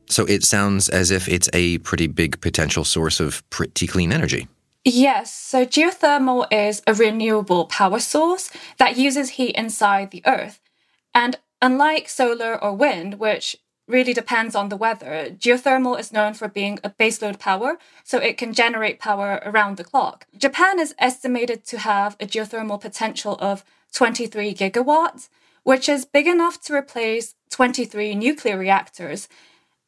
So 0.08 0.24
it 0.26 0.44
sounds 0.44 0.88
as 0.88 1.10
if 1.10 1.28
it's 1.28 1.48
a 1.52 1.78
pretty 1.78 2.06
big 2.06 2.40
potential 2.40 2.84
source 2.84 3.20
of 3.20 3.48
pretty 3.50 3.86
clean 3.86 4.12
energy. 4.12 4.48
Yes, 4.84 5.32
so 5.34 5.66
geothermal 5.66 6.46
is 6.50 6.82
a 6.86 6.94
renewable 6.94 7.66
power 7.66 8.00
source 8.00 8.50
that 8.78 8.96
uses 8.96 9.30
heat 9.30 9.54
inside 9.56 10.10
the 10.10 10.22
earth. 10.26 10.60
And 11.14 11.38
unlike 11.60 12.08
solar 12.08 12.62
or 12.62 12.74
wind, 12.74 13.18
which 13.18 13.56
really 13.90 14.14
depends 14.14 14.54
on 14.54 14.68
the 14.68 14.76
weather, 14.76 15.30
geothermal 15.38 15.98
is 15.98 16.12
known 16.12 16.34
for 16.34 16.48
being 16.48 16.78
a 16.84 16.90
baseload 16.90 17.38
power, 17.38 17.78
so 18.04 18.18
it 18.18 18.38
can 18.38 18.52
generate 18.52 18.98
power 18.98 19.42
around 19.44 19.76
the 19.76 19.84
clock. 19.84 20.26
Japan 20.36 20.78
is 20.78 20.94
estimated 20.98 21.64
to 21.66 21.78
have 21.78 22.16
a 22.20 22.26
geothermal 22.26 22.80
potential 22.80 23.36
of 23.40 23.64
23 23.92 24.54
gigawatts, 24.54 25.28
which 25.64 25.88
is 25.88 26.04
big 26.04 26.26
enough 26.26 26.60
to 26.62 26.74
replace 26.74 27.34
23 27.50 28.14
nuclear 28.14 28.56
reactors. 28.56 29.28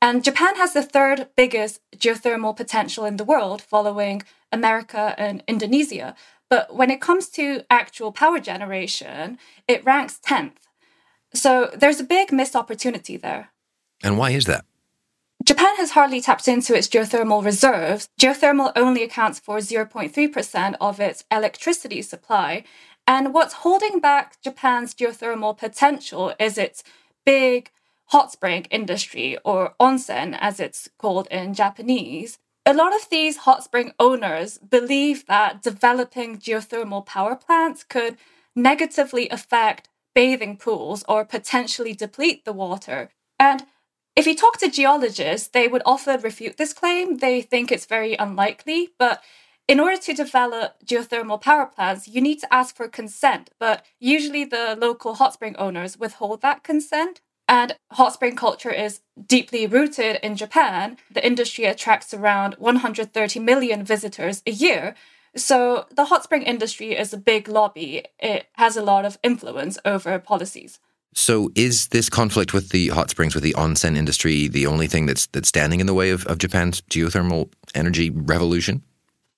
And 0.00 0.24
Japan 0.24 0.56
has 0.56 0.72
the 0.72 0.82
third 0.82 1.28
biggest 1.36 1.80
geothermal 1.96 2.56
potential 2.56 3.04
in 3.04 3.16
the 3.16 3.24
world, 3.24 3.62
following 3.62 4.22
America 4.50 5.14
and 5.16 5.42
Indonesia. 5.46 6.14
But 6.50 6.74
when 6.74 6.90
it 6.90 7.00
comes 7.00 7.28
to 7.30 7.62
actual 7.70 8.12
power 8.12 8.38
generation, 8.40 9.38
it 9.66 9.84
ranks 9.84 10.20
10th. 10.26 10.58
So 11.32 11.70
there's 11.74 12.00
a 12.00 12.04
big 12.04 12.32
missed 12.32 12.56
opportunity 12.56 13.16
there. 13.16 13.51
And 14.02 14.18
why 14.18 14.30
is 14.30 14.44
that? 14.46 14.64
Japan 15.44 15.76
has 15.76 15.92
hardly 15.92 16.20
tapped 16.20 16.46
into 16.46 16.74
its 16.76 16.88
geothermal 16.88 17.44
reserves. 17.44 18.08
Geothermal 18.20 18.72
only 18.76 19.02
accounts 19.02 19.40
for 19.40 19.58
0.3% 19.58 20.76
of 20.80 21.00
its 21.00 21.24
electricity 21.32 22.00
supply. 22.02 22.64
And 23.06 23.34
what's 23.34 23.54
holding 23.54 23.98
back 23.98 24.40
Japan's 24.40 24.94
geothermal 24.94 25.58
potential 25.58 26.32
is 26.38 26.56
its 26.58 26.84
big 27.24 27.70
hot 28.06 28.30
spring 28.30 28.66
industry, 28.70 29.38
or 29.44 29.74
onsen 29.80 30.36
as 30.38 30.60
it's 30.60 30.88
called 30.98 31.26
in 31.30 31.54
Japanese. 31.54 32.38
A 32.66 32.74
lot 32.74 32.94
of 32.94 33.08
these 33.10 33.38
hot 33.38 33.64
spring 33.64 33.92
owners 33.98 34.58
believe 34.58 35.26
that 35.26 35.62
developing 35.62 36.38
geothermal 36.38 37.04
power 37.04 37.34
plants 37.34 37.82
could 37.82 38.16
negatively 38.54 39.28
affect 39.30 39.88
bathing 40.14 40.56
pools 40.56 41.02
or 41.08 41.24
potentially 41.24 41.94
deplete 41.94 42.44
the 42.44 42.52
water. 42.52 43.10
And 43.40 43.64
if 44.14 44.26
you 44.26 44.34
talk 44.34 44.58
to 44.58 44.70
geologists, 44.70 45.48
they 45.48 45.68
would 45.68 45.82
often 45.86 46.20
refute 46.20 46.56
this 46.56 46.72
claim. 46.72 47.18
They 47.18 47.40
think 47.40 47.72
it's 47.72 47.86
very 47.86 48.14
unlikely, 48.14 48.90
but 48.98 49.22
in 49.68 49.80
order 49.80 49.96
to 49.96 50.12
develop 50.12 50.84
geothermal 50.84 51.40
power 51.40 51.66
plants, 51.66 52.08
you 52.08 52.20
need 52.20 52.40
to 52.40 52.52
ask 52.52 52.76
for 52.76 52.88
consent, 52.88 53.50
but 53.58 53.86
usually 54.00 54.44
the 54.44 54.76
local 54.78 55.14
hot 55.14 55.32
spring 55.32 55.56
owners 55.56 55.98
withhold 55.98 56.42
that 56.42 56.62
consent. 56.62 57.20
And 57.48 57.76
hot 57.92 58.14
spring 58.14 58.36
culture 58.36 58.70
is 58.70 59.00
deeply 59.26 59.66
rooted 59.66 60.18
in 60.22 60.36
Japan. 60.36 60.96
The 61.10 61.24
industry 61.26 61.64
attracts 61.64 62.14
around 62.14 62.54
130 62.54 63.40
million 63.40 63.84
visitors 63.84 64.42
a 64.46 64.50
year. 64.50 64.94
So 65.36 65.86
the 65.90 66.06
hot 66.06 66.24
spring 66.24 66.42
industry 66.42 66.96
is 66.96 67.12
a 67.12 67.18
big 67.18 67.48
lobby. 67.48 68.04
It 68.18 68.46
has 68.54 68.76
a 68.76 68.82
lot 68.82 69.04
of 69.04 69.18
influence 69.22 69.78
over 69.84 70.18
policies. 70.18 70.78
So 71.14 71.50
is 71.54 71.88
this 71.88 72.08
conflict 72.08 72.54
with 72.54 72.70
the 72.70 72.88
hot 72.88 73.10
springs, 73.10 73.34
with 73.34 73.44
the 73.44 73.54
onsen 73.54 73.96
industry, 73.96 74.48
the 74.48 74.66
only 74.66 74.86
thing 74.86 75.06
that's 75.06 75.26
that's 75.26 75.48
standing 75.48 75.80
in 75.80 75.86
the 75.86 75.94
way 75.94 76.10
of, 76.10 76.26
of 76.26 76.38
Japan's 76.38 76.80
geothermal 76.82 77.50
energy 77.74 78.10
revolution? 78.10 78.82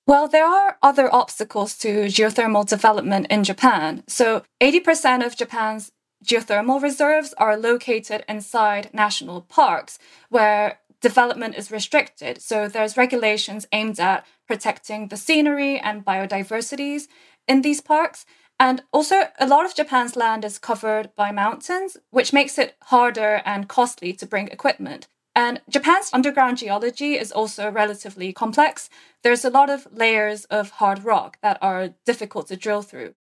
Well, 0.06 0.28
there 0.28 0.46
are 0.46 0.76
other 0.82 1.12
obstacles 1.12 1.76
to 1.78 2.04
geothermal 2.04 2.68
development 2.68 3.26
in 3.30 3.42
Japan. 3.42 4.04
So 4.06 4.42
80% 4.60 5.24
of 5.24 5.34
Japan's 5.34 5.92
geothermal 6.24 6.82
reserves 6.82 7.34
are 7.38 7.56
located 7.56 8.24
inside 8.28 8.90
national 8.92 9.42
parks 9.42 9.98
where 10.28 10.80
development 11.00 11.54
is 11.54 11.70
restricted. 11.70 12.40
So 12.40 12.68
there's 12.68 12.96
regulations 12.96 13.66
aimed 13.72 13.98
at 13.98 14.26
protecting 14.46 15.08
the 15.08 15.16
scenery 15.16 15.78
and 15.78 16.04
biodiversities 16.04 17.08
in 17.48 17.62
these 17.62 17.80
parks. 17.80 18.24
And 18.58 18.82
also, 18.92 19.24
a 19.38 19.46
lot 19.46 19.64
of 19.64 19.74
Japan's 19.74 20.16
land 20.16 20.44
is 20.44 20.58
covered 20.58 21.14
by 21.16 21.32
mountains, 21.32 21.96
which 22.10 22.32
makes 22.32 22.58
it 22.58 22.76
harder 22.82 23.42
and 23.44 23.68
costly 23.68 24.12
to 24.14 24.26
bring 24.26 24.48
equipment. 24.48 25.08
And 25.34 25.60
Japan's 25.68 26.10
underground 26.12 26.58
geology 26.58 27.14
is 27.18 27.32
also 27.32 27.68
relatively 27.70 28.32
complex. 28.32 28.88
There's 29.22 29.44
a 29.44 29.50
lot 29.50 29.68
of 29.68 29.88
layers 29.92 30.44
of 30.44 30.70
hard 30.70 31.04
rock 31.04 31.38
that 31.42 31.58
are 31.60 31.94
difficult 32.06 32.46
to 32.48 32.56
drill 32.56 32.82
through. 32.82 33.14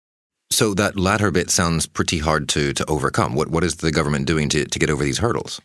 So 0.50 0.74
that 0.74 0.96
latter 0.96 1.32
bit 1.32 1.50
sounds 1.50 1.86
pretty 1.86 2.18
hard 2.18 2.48
to 2.50 2.72
to 2.72 2.88
overcome. 2.88 3.34
What 3.34 3.48
what 3.48 3.64
is 3.64 3.76
the 3.76 3.90
government 3.90 4.26
doing 4.26 4.48
to, 4.50 4.64
to 4.64 4.78
get 4.78 4.90
over 4.90 5.02
these 5.02 5.18
hurdles? 5.18 5.60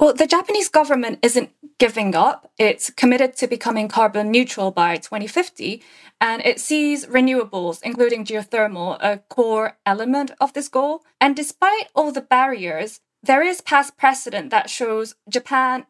Well, 0.00 0.12
the 0.12 0.26
Japanese 0.26 0.68
government 0.68 1.20
isn't 1.22 1.50
giving 1.78 2.14
up. 2.14 2.50
It's 2.58 2.90
committed 2.90 3.36
to 3.36 3.46
becoming 3.46 3.88
carbon 3.88 4.30
neutral 4.30 4.70
by 4.70 4.96
2050, 4.96 5.82
and 6.20 6.42
it 6.44 6.60
sees 6.60 7.06
renewables, 7.06 7.80
including 7.82 8.24
geothermal, 8.24 8.98
a 9.00 9.18
core 9.28 9.78
element 9.84 10.30
of 10.40 10.52
this 10.52 10.68
goal. 10.68 11.02
And 11.20 11.34
despite 11.36 11.88
all 11.94 12.12
the 12.12 12.20
barriers, 12.20 13.00
there 13.22 13.42
is 13.42 13.60
past 13.60 13.96
precedent 13.96 14.50
that 14.50 14.70
shows 14.70 15.14
Japan 15.28 15.86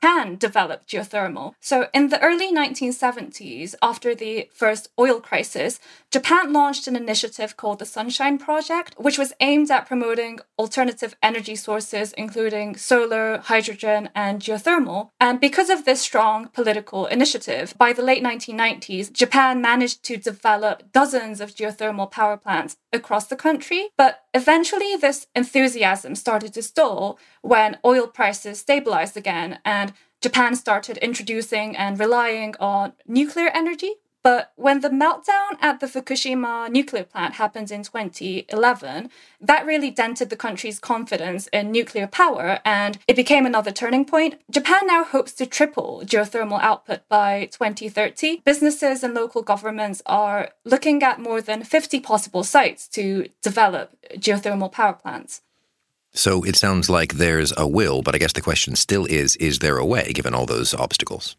can 0.00 0.36
develop 0.36 0.86
geothermal. 0.86 1.54
So, 1.60 1.88
in 1.94 2.08
the 2.08 2.20
early 2.22 2.52
1970s, 2.52 3.74
after 3.82 4.14
the 4.14 4.48
first 4.52 4.88
oil 4.98 5.20
crisis, 5.20 5.80
Japan 6.10 6.52
launched 6.52 6.86
an 6.86 6.96
initiative 6.96 7.56
called 7.56 7.78
the 7.78 7.86
Sunshine 7.86 8.38
Project, 8.38 8.94
which 8.98 9.18
was 9.18 9.32
aimed 9.40 9.70
at 9.70 9.86
promoting 9.86 10.40
alternative 10.58 11.16
energy 11.22 11.56
sources, 11.56 12.12
including 12.12 12.76
solar, 12.76 13.38
hydrogen, 13.38 14.10
and 14.14 14.40
geothermal. 14.40 15.10
And 15.20 15.40
because 15.40 15.70
of 15.70 15.84
this 15.84 16.00
strong 16.00 16.48
political 16.48 17.06
initiative, 17.06 17.74
by 17.78 17.92
the 17.92 18.02
late 18.02 18.22
1990s, 18.22 19.12
Japan 19.12 19.60
managed 19.60 20.02
to 20.04 20.16
develop 20.16 20.92
dozens 20.92 21.40
of 21.40 21.54
geothermal 21.54 22.10
power 22.10 22.36
plants 22.36 22.76
across 22.96 23.26
the 23.26 23.36
country. 23.36 23.90
But 23.96 24.24
eventually, 24.34 24.96
this 24.96 25.28
enthusiasm 25.36 26.14
started 26.14 26.52
to 26.54 26.62
stall 26.62 27.18
when 27.42 27.78
oil 27.84 28.08
prices 28.08 28.58
stabilized 28.58 29.16
again 29.16 29.60
and 29.64 29.92
Japan 30.20 30.56
started 30.56 30.96
introducing 30.98 31.76
and 31.76 32.00
relying 32.00 32.54
on 32.58 32.94
nuclear 33.06 33.50
energy. 33.54 33.94
But 34.26 34.50
when 34.56 34.80
the 34.80 34.88
meltdown 34.88 35.56
at 35.60 35.78
the 35.78 35.86
Fukushima 35.86 36.68
nuclear 36.68 37.04
plant 37.04 37.34
happened 37.34 37.70
in 37.70 37.84
2011, 37.84 39.08
that 39.40 39.64
really 39.64 39.92
dented 39.92 40.30
the 40.30 40.36
country's 40.36 40.80
confidence 40.80 41.46
in 41.52 41.70
nuclear 41.70 42.08
power 42.08 42.58
and 42.64 42.98
it 43.06 43.14
became 43.14 43.46
another 43.46 43.70
turning 43.70 44.04
point. 44.04 44.40
Japan 44.50 44.88
now 44.88 45.04
hopes 45.04 45.32
to 45.34 45.46
triple 45.46 46.02
geothermal 46.04 46.60
output 46.60 47.08
by 47.08 47.48
2030. 47.52 48.42
Businesses 48.44 49.04
and 49.04 49.14
local 49.14 49.42
governments 49.42 50.02
are 50.06 50.50
looking 50.64 51.04
at 51.04 51.20
more 51.20 51.40
than 51.40 51.62
50 51.62 52.00
possible 52.00 52.42
sites 52.42 52.88
to 52.88 53.28
develop 53.42 53.96
geothermal 54.14 54.72
power 54.72 54.94
plants. 54.94 55.42
So 56.14 56.42
it 56.42 56.56
sounds 56.56 56.90
like 56.90 57.12
there's 57.12 57.52
a 57.56 57.68
will, 57.68 58.02
but 58.02 58.16
I 58.16 58.18
guess 58.18 58.32
the 58.32 58.40
question 58.40 58.74
still 58.74 59.04
is 59.06 59.36
is 59.36 59.60
there 59.60 59.78
a 59.78 59.86
way, 59.86 60.10
given 60.12 60.34
all 60.34 60.46
those 60.46 60.74
obstacles? 60.74 61.36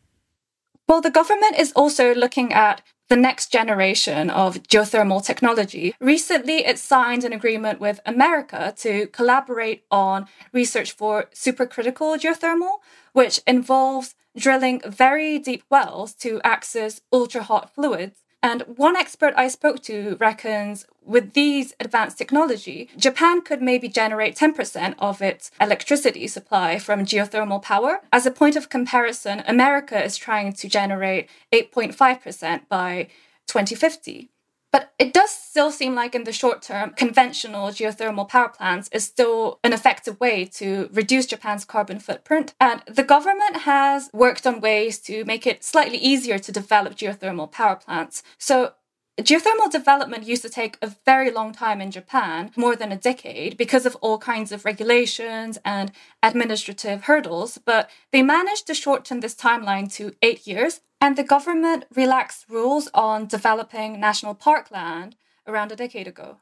Well, 0.88 1.02
the 1.02 1.12
government 1.12 1.60
is 1.60 1.74
also 1.74 2.16
looking 2.16 2.54
at 2.54 2.82
the 3.10 3.18
next 3.18 3.52
generation 3.52 4.30
of 4.30 4.64
geothermal 4.64 5.26
technology. 5.26 5.94
Recently, 6.00 6.66
it 6.66 6.80
signed 6.80 7.26
an 7.26 7.34
agreement 7.34 7.82
with 7.82 8.00
America 8.06 8.74
to 8.78 9.08
collaborate 9.08 9.84
on 9.92 10.28
research 10.54 10.94
for 10.94 11.26
supercritical 11.34 12.18
geothermal, 12.18 12.78
which 13.12 13.42
involves 13.46 14.16
drilling 14.38 14.82
very 14.86 15.40
deep 15.40 15.64
wells 15.70 16.14
to 16.14 16.40
access 16.44 17.02
ultra 17.12 17.44
hot 17.44 17.74
fluids 17.74 18.22
and 18.48 18.62
one 18.78 18.96
expert 18.96 19.34
I 19.36 19.50
spoke 19.50 19.84
to 19.84 20.16
reckons 20.20 20.86
with 21.06 21.34
these 21.34 21.74
advanced 21.82 22.18
technology, 22.18 22.90
Japan 22.98 23.42
could 23.42 23.62
maybe 23.62 23.90
generate 23.90 24.36
10% 24.36 24.96
of 25.00 25.22
its 25.22 25.52
electricity 25.60 26.28
supply 26.28 26.80
from 26.80 27.06
geothermal 27.06 27.62
power. 27.62 28.00
As 28.12 28.26
a 28.26 28.32
point 28.32 28.56
of 28.56 28.70
comparison, 28.70 29.44
America 29.48 30.02
is 30.02 30.16
trying 30.16 30.54
to 30.54 30.70
generate 30.70 31.30
8.5% 31.52 32.70
by 32.70 33.08
2050. 33.48 34.30
But 34.72 34.94
it 35.00 35.14
does 35.14 35.32
still 35.32 35.72
seem 35.72 35.96
like, 35.96 36.14
in 36.14 36.26
the 36.26 36.32
short 36.32 36.62
term, 36.62 36.92
conventional 36.96 37.70
geothermal 37.70 38.28
power 38.28 38.50
plants 38.50 38.90
is 38.92 39.06
still 39.06 39.60
an 39.64 39.74
effective 39.74 40.20
way 40.20 40.46
to 40.46 40.90
reduce 40.92 41.26
Japan's 41.26 41.66
carbon 41.66 42.00
footprint. 42.00 42.54
And 42.60 42.84
the 42.86 43.04
government 43.04 43.58
has 43.58 44.10
worked 44.14 44.46
on 44.46 44.60
ways 44.60 45.00
to 45.00 45.24
make 45.26 45.48
it 45.48 45.64
slightly 45.64 45.98
easier 45.98 46.38
to 46.40 46.52
develop 46.52 46.96
geothermal 46.96 47.52
power 47.52 47.76
plants. 47.76 48.24
So 48.38 48.74
Geothermal 49.20 49.72
development 49.72 50.28
used 50.28 50.44
to 50.44 50.50
take 50.50 50.78
a 50.80 50.96
very 51.04 51.32
long 51.32 51.52
time 51.52 51.82
in 51.82 51.90
Japan, 51.90 52.52
more 52.56 52.76
than 52.76 52.92
a 52.92 52.98
decade, 52.98 53.58
because 53.58 53.88
of 53.88 53.96
all 54.00 54.20
kinds 54.20 54.52
of 54.52 54.64
regulations 54.64 55.58
and 55.66 55.92
administrative 56.22 57.06
hurdles, 57.06 57.58
but 57.58 57.90
they 58.12 58.22
managed 58.22 58.68
to 58.68 58.76
shorten 58.76 59.20
this 59.20 59.34
timeline 59.34 59.92
to 59.94 60.14
eight 60.22 60.46
years, 60.46 60.82
and 61.02 61.16
the 61.16 61.24
government 61.24 61.86
relaxed 61.96 62.46
rules 62.48 62.90
on 62.94 63.26
developing 63.26 64.00
national 64.00 64.36
parkland 64.36 65.16
around 65.48 65.72
a 65.72 65.76
decade 65.76 66.08
ago. 66.08 66.38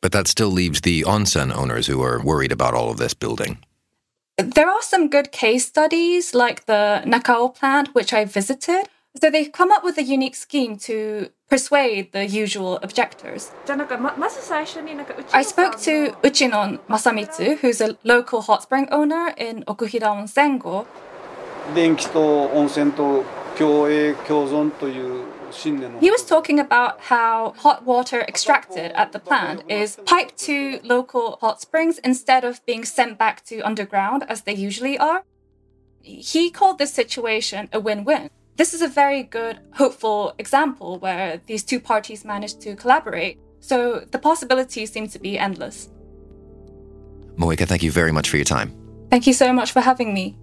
But 0.00 0.12
that 0.12 0.26
still 0.26 0.50
leaves 0.50 0.80
the 0.80 1.02
onsen 1.02 1.54
owners 1.54 1.86
who 1.86 2.02
are 2.02 2.22
worried 2.22 2.52
about 2.52 2.72
all 2.72 2.90
of 2.90 2.96
this 2.96 3.12
building. 3.12 3.58
There 4.38 4.70
are 4.70 4.82
some 4.82 5.10
good 5.10 5.32
case 5.32 5.66
studies, 5.66 6.34
like 6.34 6.64
the 6.64 7.02
Nakao 7.04 7.54
plant, 7.54 7.94
which 7.94 8.14
I 8.14 8.24
visited. 8.24 8.88
So 9.16 9.28
they've 9.28 9.50
come 9.50 9.72
up 9.72 9.82
with 9.82 9.98
a 9.98 10.04
unique 10.04 10.36
scheme 10.36 10.76
to 10.78 11.30
persuade 11.48 12.12
the 12.12 12.26
usual 12.26 12.78
objectors. 12.80 13.50
I 13.68 15.42
spoke 15.42 15.80
to 15.80 16.12
Uchinon 16.22 16.78
Masamitsu, 16.88 17.58
who's 17.58 17.80
a 17.80 17.98
local 18.04 18.42
hot 18.42 18.62
spring 18.62 18.88
owner 18.92 19.34
in 19.36 19.64
Okuhida 19.64 20.06
Onsengo. 20.06 20.86
He 26.00 26.10
was 26.10 26.24
talking 26.24 26.60
about 26.60 27.00
how 27.00 27.54
hot 27.58 27.84
water 27.84 28.20
extracted 28.20 28.92
at 28.92 29.10
the 29.10 29.18
plant 29.18 29.64
is 29.68 29.98
piped 30.06 30.38
to 30.38 30.78
local 30.84 31.36
hot 31.40 31.60
springs 31.60 31.98
instead 31.98 32.44
of 32.44 32.64
being 32.64 32.84
sent 32.84 33.18
back 33.18 33.44
to 33.46 33.60
underground 33.62 34.24
as 34.28 34.42
they 34.42 34.54
usually 34.54 34.96
are. 34.96 35.24
He 36.00 36.50
called 36.50 36.78
this 36.78 36.94
situation 36.94 37.68
a 37.72 37.80
win 37.80 38.04
win 38.04 38.30
this 38.60 38.74
is 38.74 38.82
a 38.82 38.88
very 38.88 39.22
good, 39.22 39.58
hopeful 39.72 40.34
example 40.38 40.98
where 40.98 41.40
these 41.46 41.64
two 41.64 41.80
parties 41.80 42.26
managed 42.26 42.60
to 42.60 42.76
collaborate. 42.76 43.38
So 43.60 44.00
the 44.00 44.18
possibilities 44.18 44.92
seem 44.92 45.08
to 45.08 45.18
be 45.18 45.38
endless. 45.38 45.88
Moeka, 47.36 47.66
thank 47.66 47.82
you 47.82 47.90
very 47.90 48.12
much 48.12 48.28
for 48.28 48.36
your 48.36 48.44
time. 48.44 48.70
Thank 49.08 49.26
you 49.26 49.32
so 49.32 49.50
much 49.54 49.72
for 49.72 49.80
having 49.80 50.12
me. 50.12 50.36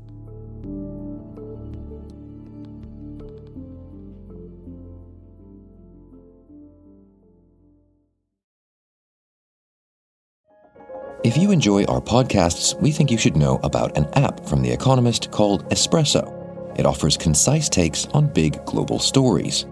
If 11.24 11.38
you 11.38 11.52
enjoy 11.52 11.84
our 11.84 12.02
podcasts, 12.02 12.74
we 12.82 12.92
think 12.92 13.12
you 13.12 13.20
should 13.20 13.38
know 13.38 13.60
about 13.62 13.96
an 13.96 14.08
app 14.16 14.44
from 14.44 14.64
The 14.64 14.72
Economist 14.72 15.30
called 15.30 15.70
Espresso. 15.70 16.37
It 16.78 16.86
offers 16.86 17.18
concise 17.18 17.70
takes 17.70 18.06
on 18.08 18.28
big 18.28 18.64
global 18.66 19.00
stories. 19.00 19.66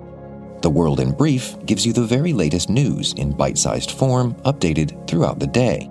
The 0.61 0.69
World 0.69 0.99
in 0.99 1.11
Brief 1.11 1.55
gives 1.65 1.85
you 1.85 1.93
the 1.93 2.03
very 2.03 2.33
latest 2.33 2.69
news 2.69 3.13
in 3.13 3.31
bite 3.31 3.57
sized 3.57 3.91
form, 3.91 4.33
updated 4.45 5.07
throughout 5.07 5.39
the 5.39 5.47
day. 5.47 5.89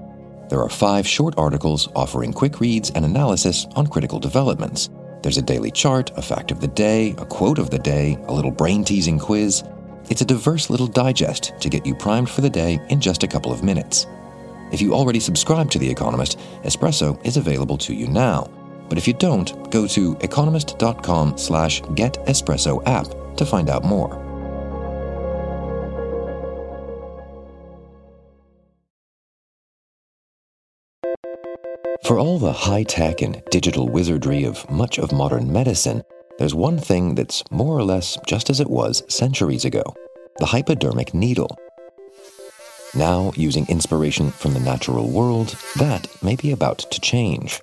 There 0.49 0.61
are 0.61 0.69
five 0.69 1.07
short 1.07 1.35
articles 1.39 1.89
offering 1.95 2.33
quick 2.33 2.61
reads 2.61 2.91
and 2.91 3.05
analysis 3.05 3.67
on 3.77 3.87
critical 3.87 4.19
developments. 4.19 4.91
There's 5.23 5.39
a 5.39 5.43
daily 5.43 5.71
chart, 5.71 6.11
a 6.19 6.23
fact 6.23 6.51
of 6.51 6.61
the 6.61 6.69
day, 6.69 7.15
a 7.19 7.25
quote 7.25 7.59
of 7.59 7.71
the 7.71 7.79
day, 7.79 8.19
a 8.27 8.33
little 8.33 8.51
brain 8.51 8.85
teasing 8.85 9.19
quiz. 9.19 9.63
It's 10.11 10.21
a 10.21 10.27
diverse 10.27 10.69
little 10.69 10.87
digest 10.87 11.53
to 11.61 11.71
get 11.71 11.87
you 11.87 11.95
primed 11.95 12.29
for 12.29 12.43
the 12.43 12.51
day 12.51 12.79
in 12.91 13.01
just 13.01 13.23
a 13.23 13.29
couple 13.29 13.53
of 13.53 13.63
minutes. 13.63 14.07
If 14.71 14.83
you 14.83 14.93
already 14.93 15.21
subscribe 15.21 15.71
to 15.71 15.79
The 15.79 15.89
Economist, 15.89 16.39
Espresso 16.65 17.25
is 17.25 17.37
available 17.37 17.79
to 17.79 17.95
you 17.95 18.09
now. 18.09 18.51
But 18.89 18.99
if 18.99 19.09
you 19.09 19.15
don't, 19.15 19.71
go 19.71 19.87
to 19.87 20.17
economist.com 20.21 21.39
slash 21.39 21.83
getespresso 21.83 22.87
app 22.87 23.37
to 23.37 23.47
find 23.47 23.71
out 23.71 23.85
more. 23.85 24.25
For 32.05 32.19
all 32.19 32.39
the 32.39 32.53
high 32.53 32.83
tech 32.83 33.23
and 33.23 33.43
digital 33.51 33.89
wizardry 33.89 34.45
of 34.45 34.69
much 34.71 34.99
of 34.99 35.11
modern 35.11 35.51
medicine, 35.51 36.03
there's 36.39 36.55
one 36.55 36.79
thing 36.79 37.15
that's 37.15 37.43
more 37.51 37.79
or 37.79 37.83
less 37.83 38.19
just 38.27 38.51
as 38.51 38.61
it 38.61 38.69
was 38.69 39.03
centuries 39.09 39.65
ago 39.65 39.83
the 40.39 40.47
hypodermic 40.47 41.15
needle. 41.15 41.57
Now, 42.95 43.33
using 43.37 43.67
inspiration 43.69 44.31
from 44.31 44.53
the 44.53 44.61
natural 44.61 45.09
world, 45.09 45.57
that 45.77 46.09
may 46.23 46.37
be 46.37 46.51
about 46.51 46.79
to 46.79 47.01
change. 47.01 47.61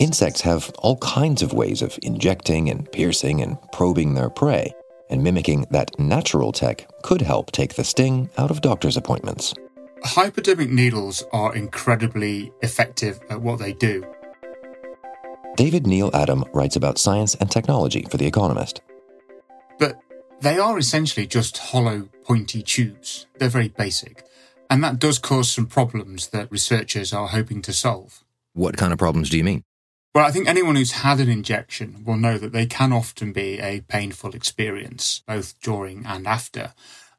Insects 0.00 0.40
have 0.40 0.70
all 0.78 0.96
kinds 0.96 1.42
of 1.42 1.52
ways 1.52 1.82
of 1.82 1.98
injecting 2.02 2.70
and 2.70 2.90
piercing 2.90 3.42
and 3.42 3.58
probing 3.70 4.14
their 4.14 4.30
prey, 4.30 4.72
and 5.10 5.22
mimicking 5.22 5.66
that 5.70 5.90
natural 5.98 6.52
tech 6.52 6.88
could 7.02 7.20
help 7.20 7.52
take 7.52 7.74
the 7.74 7.84
sting 7.84 8.30
out 8.38 8.50
of 8.50 8.62
doctor's 8.62 8.96
appointments. 8.96 9.52
Hypodermic 10.02 10.70
needles 10.70 11.22
are 11.34 11.54
incredibly 11.54 12.50
effective 12.62 13.20
at 13.28 13.42
what 13.42 13.58
they 13.58 13.74
do. 13.74 14.02
David 15.56 15.86
Neal 15.86 16.10
Adam 16.14 16.46
writes 16.54 16.76
about 16.76 16.96
science 16.96 17.34
and 17.34 17.50
technology 17.50 18.06
for 18.10 18.16
The 18.16 18.26
Economist. 18.26 18.80
But 19.78 20.00
they 20.40 20.56
are 20.56 20.78
essentially 20.78 21.26
just 21.26 21.58
hollow, 21.58 22.08
pointy 22.24 22.62
tubes. 22.62 23.26
They're 23.38 23.50
very 23.50 23.68
basic. 23.68 24.24
And 24.70 24.82
that 24.82 24.98
does 24.98 25.18
cause 25.18 25.50
some 25.50 25.66
problems 25.66 26.28
that 26.28 26.50
researchers 26.50 27.12
are 27.12 27.28
hoping 27.28 27.60
to 27.62 27.74
solve. 27.74 28.24
What 28.54 28.78
kind 28.78 28.94
of 28.94 28.98
problems 28.98 29.28
do 29.28 29.36
you 29.36 29.44
mean? 29.44 29.62
Well, 30.12 30.26
I 30.26 30.32
think 30.32 30.48
anyone 30.48 30.74
who's 30.74 30.92
had 30.92 31.20
an 31.20 31.28
injection 31.28 32.02
will 32.04 32.16
know 32.16 32.36
that 32.36 32.52
they 32.52 32.66
can 32.66 32.92
often 32.92 33.32
be 33.32 33.60
a 33.60 33.82
painful 33.82 34.34
experience, 34.34 35.22
both 35.24 35.60
during 35.60 36.04
and 36.04 36.26
after. 36.26 36.72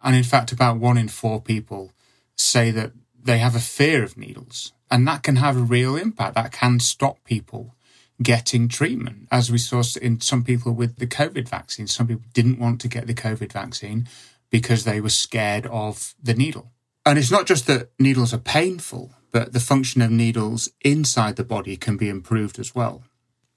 And 0.03 0.13
in 0.13 0.23
fact, 0.23 0.51
about 0.51 0.77
one 0.77 0.97
in 0.97 1.07
four 1.07 1.41
people 1.41 1.93
say 2.35 2.69
that 2.71 2.91
they 3.23 3.37
have 3.37 3.55
a 3.55 3.61
fear 3.61 4.03
of 4.03 4.17
needles. 4.17 4.73
And 4.89 5.07
that 5.07 5.23
can 5.23 5.37
have 5.37 5.55
a 5.55 5.61
real 5.61 5.95
impact. 5.95 6.35
That 6.35 6.51
can 6.51 6.81
stop 6.81 7.23
people 7.23 7.75
getting 8.21 8.67
treatment, 8.67 9.27
as 9.31 9.49
we 9.49 9.57
saw 9.57 9.83
in 10.01 10.19
some 10.19 10.43
people 10.43 10.73
with 10.73 10.97
the 10.97 11.07
COVID 11.07 11.47
vaccine. 11.47 11.87
Some 11.87 12.07
people 12.07 12.25
didn't 12.33 12.59
want 12.59 12.81
to 12.81 12.89
get 12.89 13.07
the 13.07 13.13
COVID 13.13 13.53
vaccine 13.53 14.09
because 14.49 14.83
they 14.83 14.99
were 14.99 15.09
scared 15.09 15.65
of 15.67 16.13
the 16.21 16.33
needle. 16.33 16.73
And 17.05 17.17
it's 17.17 17.31
not 17.31 17.47
just 17.47 17.67
that 17.67 17.89
needles 17.97 18.33
are 18.33 18.37
painful, 18.37 19.13
but 19.31 19.53
the 19.53 19.59
function 19.59 20.01
of 20.01 20.11
needles 20.11 20.69
inside 20.81 21.35
the 21.35 21.43
body 21.43 21.77
can 21.77 21.97
be 21.97 22.09
improved 22.09 22.59
as 22.59 22.75
well. 22.75 23.03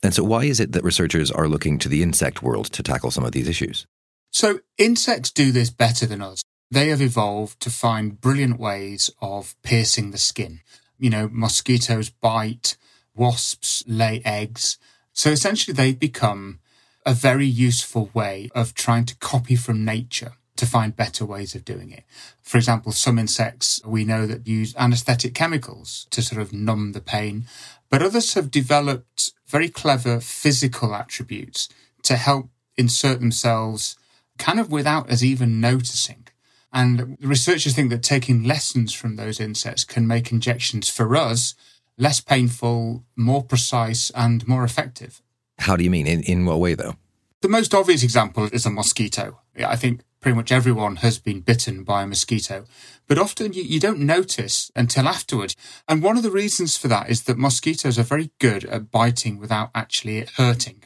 And 0.03 0.15
so, 0.15 0.23
why 0.23 0.45
is 0.45 0.61
it 0.61 0.73
that 0.73 0.85
researchers 0.85 1.31
are 1.31 1.49
looking 1.49 1.79
to 1.79 1.89
the 1.89 2.03
insect 2.03 2.43
world 2.43 2.67
to 2.73 2.83
tackle 2.83 3.11
some 3.11 3.25
of 3.25 3.33
these 3.33 3.49
issues? 3.49 3.87
So, 4.31 4.61
insects 4.77 5.31
do 5.31 5.51
this 5.51 5.71
better 5.71 6.07
than 6.07 6.21
us. 6.21 6.43
They 6.71 6.89
have 6.89 7.01
evolved 7.01 7.61
to 7.61 7.71
find 7.71 8.21
brilliant 8.21 8.59
ways 8.59 9.11
of 9.21 9.55
piercing 9.63 10.11
the 10.11 10.19
skin. 10.19 10.61
You 10.99 11.11
know, 11.11 11.29
mosquitoes 11.33 12.11
bite, 12.11 12.77
wasps 13.15 13.83
lay 13.87 14.21
eggs. 14.25 14.79
So, 15.13 15.31
essentially, 15.31 15.75
they've 15.75 15.99
become 15.99 16.61
a 17.07 17.15
very 17.15 17.47
useful 17.47 18.11
way 18.13 18.51
of 18.55 18.75
trying 18.75 19.07
to 19.07 19.17
copy 19.17 19.57
from 19.57 19.85
nature 19.85 20.33
to 20.57 20.67
find 20.67 20.97
better 20.97 21.25
ways 21.25 21.55
of 21.55 21.65
doing 21.65 21.91
it. 21.91 22.05
For 22.43 22.59
example, 22.59 22.93
some 22.93 23.19
insects 23.19 23.81
we 23.85 24.05
know 24.05 24.27
that 24.27 24.47
use 24.47 24.75
anesthetic 24.77 25.35
chemicals 25.35 26.07
to 26.11 26.23
sort 26.23 26.41
of 26.41 26.53
numb 26.53 26.93
the 26.93 27.01
pain, 27.01 27.47
but 27.91 28.03
others 28.03 28.35
have 28.35 28.51
developed 28.51 29.33
very 29.47 29.69
clever 29.69 30.21
physical 30.21 30.95
attributes 30.95 31.69
to 32.03 32.17
help 32.17 32.49
insert 32.77 33.21
themselves 33.21 33.97
kind 34.39 34.61
of 34.61 34.71
without 34.71 35.11
us 35.11 35.23
even 35.23 35.61
noticing. 35.61 36.27
And 36.73 37.17
researchers 37.21 37.75
think 37.75 37.91
that 37.91 38.03
taking 38.03 38.43
lessons 38.43 38.93
from 38.93 39.17
those 39.17 39.39
insects 39.39 39.85
can 39.85 40.07
make 40.07 40.33
injections 40.33 40.89
for 40.89 41.15
us 41.15 41.55
less 41.97 42.21
painful, 42.21 43.05
more 43.15 43.45
precise, 43.45 44.11
and 44.11 44.47
more 44.49 44.65
effective. 44.65 45.23
How 45.59 45.77
do 45.77 45.85
you 45.85 45.91
mean? 45.91 46.09
In, 46.09 46.23
in 46.25 46.45
what 46.45 46.59
way, 46.59 46.75
though? 46.75 46.97
The 47.43 47.49
most 47.49 47.75
obvious 47.75 48.03
example 48.03 48.49
is 48.53 48.67
a 48.67 48.71
mosquito. 48.71 49.39
I 49.57 49.77
think 49.77 50.01
pretty 50.25 50.37
much 50.37 50.51
everyone 50.51 50.97
has 50.97 51.19
been 51.19 51.43
bitten 51.43 51.85
by 51.85 52.03
a 52.03 52.07
mosquito, 52.07 52.65
but 53.07 53.19
often 53.19 53.53
you, 53.53 53.63
you 53.63 53.79
don't 53.79 53.99
notice 53.99 54.71
until 54.75 55.07
afterward. 55.07 55.55
And 55.87 56.03
one 56.03 56.17
of 56.17 56.23
the 56.23 56.31
reasons 56.31 56.79
for 56.79 56.89
that 56.89 57.11
is 57.11 57.25
that 57.25 57.37
mosquitoes 57.37 57.99
are 57.99 58.05
very 58.05 58.31
good 58.39 58.65
at 58.65 58.91
biting 58.91 59.39
without 59.39 59.69
actually 59.75 60.27
hurting. 60.39 60.83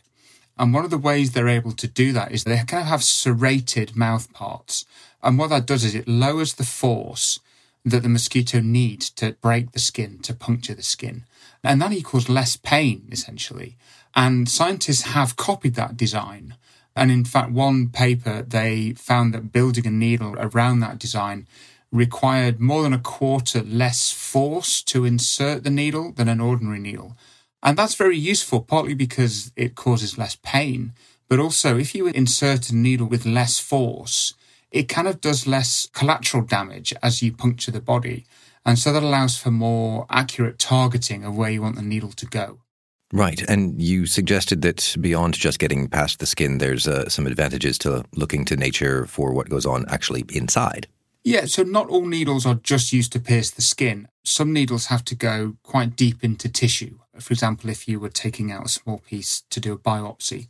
And 0.59 0.75
one 0.75 0.85
of 0.85 0.91
the 0.91 0.99
ways 0.99 1.31
they're 1.31 1.47
able 1.47 1.71
to 1.71 1.87
do 1.87 2.13
that 2.15 2.33
is 2.33 2.43
they 2.43 2.57
kind 2.57 2.83
of 2.83 2.89
have 2.89 3.05
serrated 3.05 3.95
mouth 3.95 4.33
parts. 4.33 4.85
And 5.23 5.39
what 5.39 5.51
that 5.51 5.67
does 5.67 5.85
is 5.85 5.95
it 5.95 6.09
lowers 6.09 6.55
the 6.55 6.65
force 6.65 7.39
that 7.85 8.03
the 8.03 8.09
mosquito 8.09 8.59
needs 8.59 9.09
to 9.11 9.37
break 9.41 9.71
the 9.71 9.79
skin, 9.79 10.19
to 10.23 10.35
puncture 10.35 10.75
the 10.75 10.83
skin. 10.83 11.27
And 11.63 11.81
that 11.81 11.93
equals 11.93 12.29
less 12.29 12.57
pain, 12.57 13.07
essentially. 13.13 13.77
And 14.17 14.49
scientists 14.49 15.03
have 15.03 15.37
copied 15.37 15.77
that 15.77 15.97
design 15.97 16.57
and 16.99 17.11
in 17.11 17.25
fact, 17.25 17.51
one 17.53 17.89
paper, 17.89 18.43
they 18.43 18.95
found 18.95 19.33
that 19.35 19.53
building 19.53 19.87
a 19.87 19.91
needle 19.91 20.35
around 20.39 20.81
that 20.81 20.99
design 20.99 21.47
required 21.91 22.61
more 22.61 22.83
than 22.83 22.93
a 22.93 22.99
quarter 22.99 23.63
less 23.63 24.13
force 24.13 24.83
to 24.83 25.05
insert 25.05 25.65
the 25.65 25.71
needle 25.71 26.13
than 26.13 26.29
an 26.29 26.41
ordinary 26.41 26.79
needle. 26.79 27.17
And 27.63 27.77
that's 27.77 27.95
very 27.95 28.19
useful, 28.19 28.61
partly 28.61 28.95
because 28.95 29.53
it 29.57 29.75
causes 29.75 30.19
less 30.19 30.37
pain, 30.43 30.93
but 31.29 31.39
also 31.39 31.79
if 31.79 31.95
you 31.95 32.07
insert 32.09 32.71
a 32.71 32.77
needle 32.77 33.07
with 33.07 33.27
less 33.27 33.59
force, 33.59 34.35
it 34.71 34.89
kind 34.89 35.09
of 35.09 35.21
does 35.21 35.47
less 35.47 35.89
collateral 35.93 36.43
damage 36.45 36.93
as 37.03 37.23
you 37.23 37.33
puncture 37.33 37.71
the 37.71 37.81
body. 37.81 38.27
And 38.67 38.79
so 38.79 38.93
that 38.93 39.03
allows 39.03 39.39
for 39.39 39.51
more 39.51 40.07
accurate 40.11 40.59
targeting 40.59 41.25
of 41.25 41.37
where 41.37 41.51
you 41.51 41.63
want 41.63 41.77
the 41.77 41.83
needle 41.83 42.13
to 42.13 42.27
go. 42.27 42.59
Right. 43.13 43.43
And 43.49 43.81
you 43.81 44.07
suggested 44.07 44.63
that 44.63 44.95
beyond 45.01 45.35
just 45.35 45.59
getting 45.59 45.89
past 45.89 46.19
the 46.19 46.27
skin, 46.27 46.59
there's 46.59 46.87
uh, 46.87 47.09
some 47.09 47.27
advantages 47.27 47.79
to 47.79 48.05
looking 48.15 48.45
to 48.47 48.57
nature 48.57 49.07
for 49.07 49.33
what 49.33 49.49
goes 49.49 49.65
on 49.65 49.87
actually 49.89 50.25
inside. 50.31 50.87
Yeah, 51.25 51.47
so 51.47 51.63
not 51.63 51.89
all 51.89 52.07
needles 52.07 52.47
are 52.47 52.55
just 52.55 52.93
used 52.93 53.13
to 53.13 53.21
pierce 53.21 53.51
the 53.51 53.63
skin. 53.63 54.09
Some 54.25 54.53
needles 54.53 54.87
have 54.87 55.05
to 55.07 55.15
go 55.15 55.57
quite 55.63 55.97
deep 55.97 56.23
into 56.23 56.49
tissue. 56.49 56.99
For 57.19 57.33
example, 57.33 57.71
if 57.71 57.89
you 57.89 57.99
were 57.99 58.09
taking 58.09 58.53
out 58.53 58.67
a 58.67 58.69
small 58.69 58.99
piece 58.99 59.43
to 59.51 59.61
do 59.61 59.73
a 59.73 59.79
biopsy. 59.79 60.47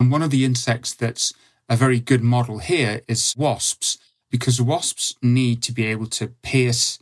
And 0.00 0.10
one 0.10 0.22
of 0.22 0.30
the 0.30 0.44
insects 0.44 0.94
that's 0.94 1.32
a 1.68 1.76
very 1.76 2.00
good 2.00 2.22
model 2.22 2.58
here 2.58 3.02
is 3.06 3.34
wasps, 3.36 3.98
because 4.30 4.60
wasps 4.60 5.14
need 5.22 5.62
to 5.62 5.72
be 5.72 5.86
able 5.86 6.06
to 6.06 6.28
pierce 6.42 6.98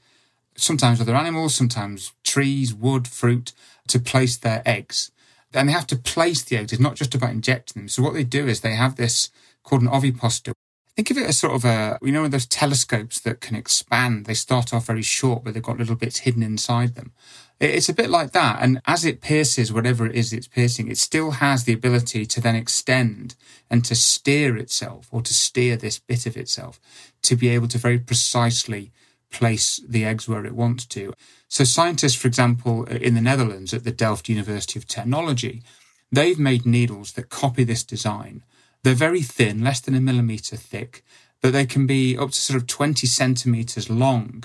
sometimes 0.57 1.01
other 1.01 1.15
animals, 1.15 1.55
sometimes 1.55 2.13
trees, 2.25 2.75
wood, 2.75 3.07
fruit 3.07 3.53
to 3.89 3.99
place 3.99 4.37
their 4.37 4.63
eggs. 4.67 5.11
And 5.55 5.69
they 5.69 5.73
have 5.73 5.87
to 5.89 5.97
place 5.97 6.43
the 6.43 6.57
eggs. 6.57 6.73
It's 6.73 6.83
not 6.83 6.97
just 6.97 7.15
about 7.15 7.31
injecting 7.31 7.83
them. 7.83 7.89
So 7.89 8.03
what 8.03 8.15
they 8.15 8.25
do 8.25 8.47
is 8.47 8.61
they 8.61 8.75
have 8.75 8.97
this 8.97 9.31
called 9.63 9.83
an 9.83 9.89
ovipositor. 9.89 10.53
Think 10.95 11.11
of 11.11 11.19
it 11.19 11.27
as 11.27 11.39
sort 11.39 11.55
of 11.55 11.65
a, 11.65 11.99
you 12.01 12.13
know, 12.13 12.27
those 12.27 12.47
telescopes 12.47 13.21
that 13.21 13.41
can 13.41 13.55
expand. 13.55 14.25
They 14.25 14.35
start 14.35 14.73
off 14.73 14.87
very 14.87 15.03
short, 15.03 15.45
but 15.45 15.53
they've 15.53 15.63
got 15.63 15.79
little 15.79 15.95
bits 15.95 16.21
hidden 16.21 16.43
inside 16.43 16.95
them. 16.95 17.13
It's 17.61 17.89
a 17.89 17.95
bit 17.95 18.11
like 18.11 18.33
that. 18.33 18.59
And 18.61 18.81
as 18.87 19.05
it 19.05 19.21
pierces 19.21 19.73
whatever 19.73 20.07
it 20.07 20.15
is 20.15 20.33
it's 20.33 20.49
piercing, 20.49 20.89
it 20.89 20.99
still 20.99 21.33
has 21.33 21.65
the 21.65 21.73
ability 21.73 22.27
to 22.27 22.41
then 22.41 22.55
extend 22.55 23.35
and 23.71 23.85
to 23.85 23.95
steer 23.95 24.57
itself 24.57 25.09
or 25.11 25.23
to 25.23 25.35
steer 25.35 25.77
this 25.77 25.99
bit 25.99 26.27
of 26.27 26.37
itself 26.37 26.81
to 27.23 27.37
be 27.37 27.49
able 27.49 27.69
to 27.69 27.79
very 27.79 27.99
precisely 27.99 28.91
place 29.39 29.81
the 29.87 30.05
eggs 30.05 30.29
where 30.29 30.47
it 30.47 30.55
wants 30.55 30.87
to. 30.87 31.13
So 31.49 31.65
scientists, 31.65 32.15
for 32.15 32.29
example, 32.29 32.85
in 32.85 33.15
the 33.15 33.21
Netherlands 33.21 33.75
at 33.75 33.85
the 33.85 33.93
Delft 33.93 34.29
University 34.29 34.79
of 34.79 34.89
Technology, 34.89 35.63
they've 36.11 36.39
made 36.39 36.65
needles 36.65 37.13
that 37.13 37.29
copy 37.29 37.65
this 37.65 37.85
design. 37.85 38.43
They're 38.83 38.95
very 38.95 39.23
thin, 39.23 39.63
less 39.63 39.81
than 39.81 39.95
a 39.95 40.01
millimeter 40.01 40.57
thick, 40.57 41.05
but 41.43 41.53
they 41.53 41.67
can 41.67 41.87
be 41.87 42.17
up 42.17 42.31
to 42.31 42.39
sort 42.39 42.57
of 42.57 42.67
20 42.67 43.07
centimeters 43.07 43.91
long. 43.91 44.45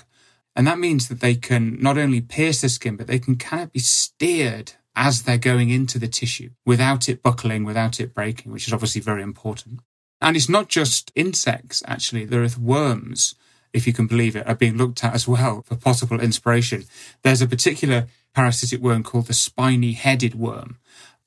And 0.55 0.67
that 0.67 0.79
means 0.79 1.07
that 1.07 1.21
they 1.21 1.35
can 1.35 1.81
not 1.81 1.97
only 1.97 2.19
pierce 2.19 2.61
the 2.61 2.69
skin, 2.69 2.97
but 2.97 3.07
they 3.07 3.19
can 3.19 3.37
kind 3.37 3.63
of 3.63 3.71
be 3.71 3.79
steered 3.79 4.73
as 4.95 5.23
they're 5.23 5.37
going 5.37 5.69
into 5.69 5.97
the 5.97 6.07
tissue 6.07 6.49
without 6.65 7.07
it 7.07 7.23
buckling, 7.23 7.63
without 7.63 8.01
it 8.01 8.13
breaking, 8.13 8.51
which 8.51 8.67
is 8.67 8.73
obviously 8.73 8.99
very 8.99 9.23
important. 9.23 9.79
And 10.19 10.35
it's 10.35 10.49
not 10.49 10.67
just 10.67 11.11
insects, 11.15 11.81
actually. 11.87 12.25
There 12.25 12.43
are 12.43 12.49
worms 12.59 13.35
if 13.73 13.87
you 13.87 13.93
can 13.93 14.07
believe 14.07 14.35
it, 14.35 14.47
are 14.47 14.55
being 14.55 14.77
looked 14.77 15.03
at 15.03 15.13
as 15.13 15.27
well 15.27 15.63
for 15.63 15.75
possible 15.75 16.19
inspiration. 16.19 16.85
There's 17.23 17.41
a 17.41 17.47
particular 17.47 18.07
parasitic 18.33 18.81
worm 18.81 19.03
called 19.03 19.27
the 19.27 19.33
spiny 19.33 19.93
headed 19.93 20.35
worm. 20.35 20.77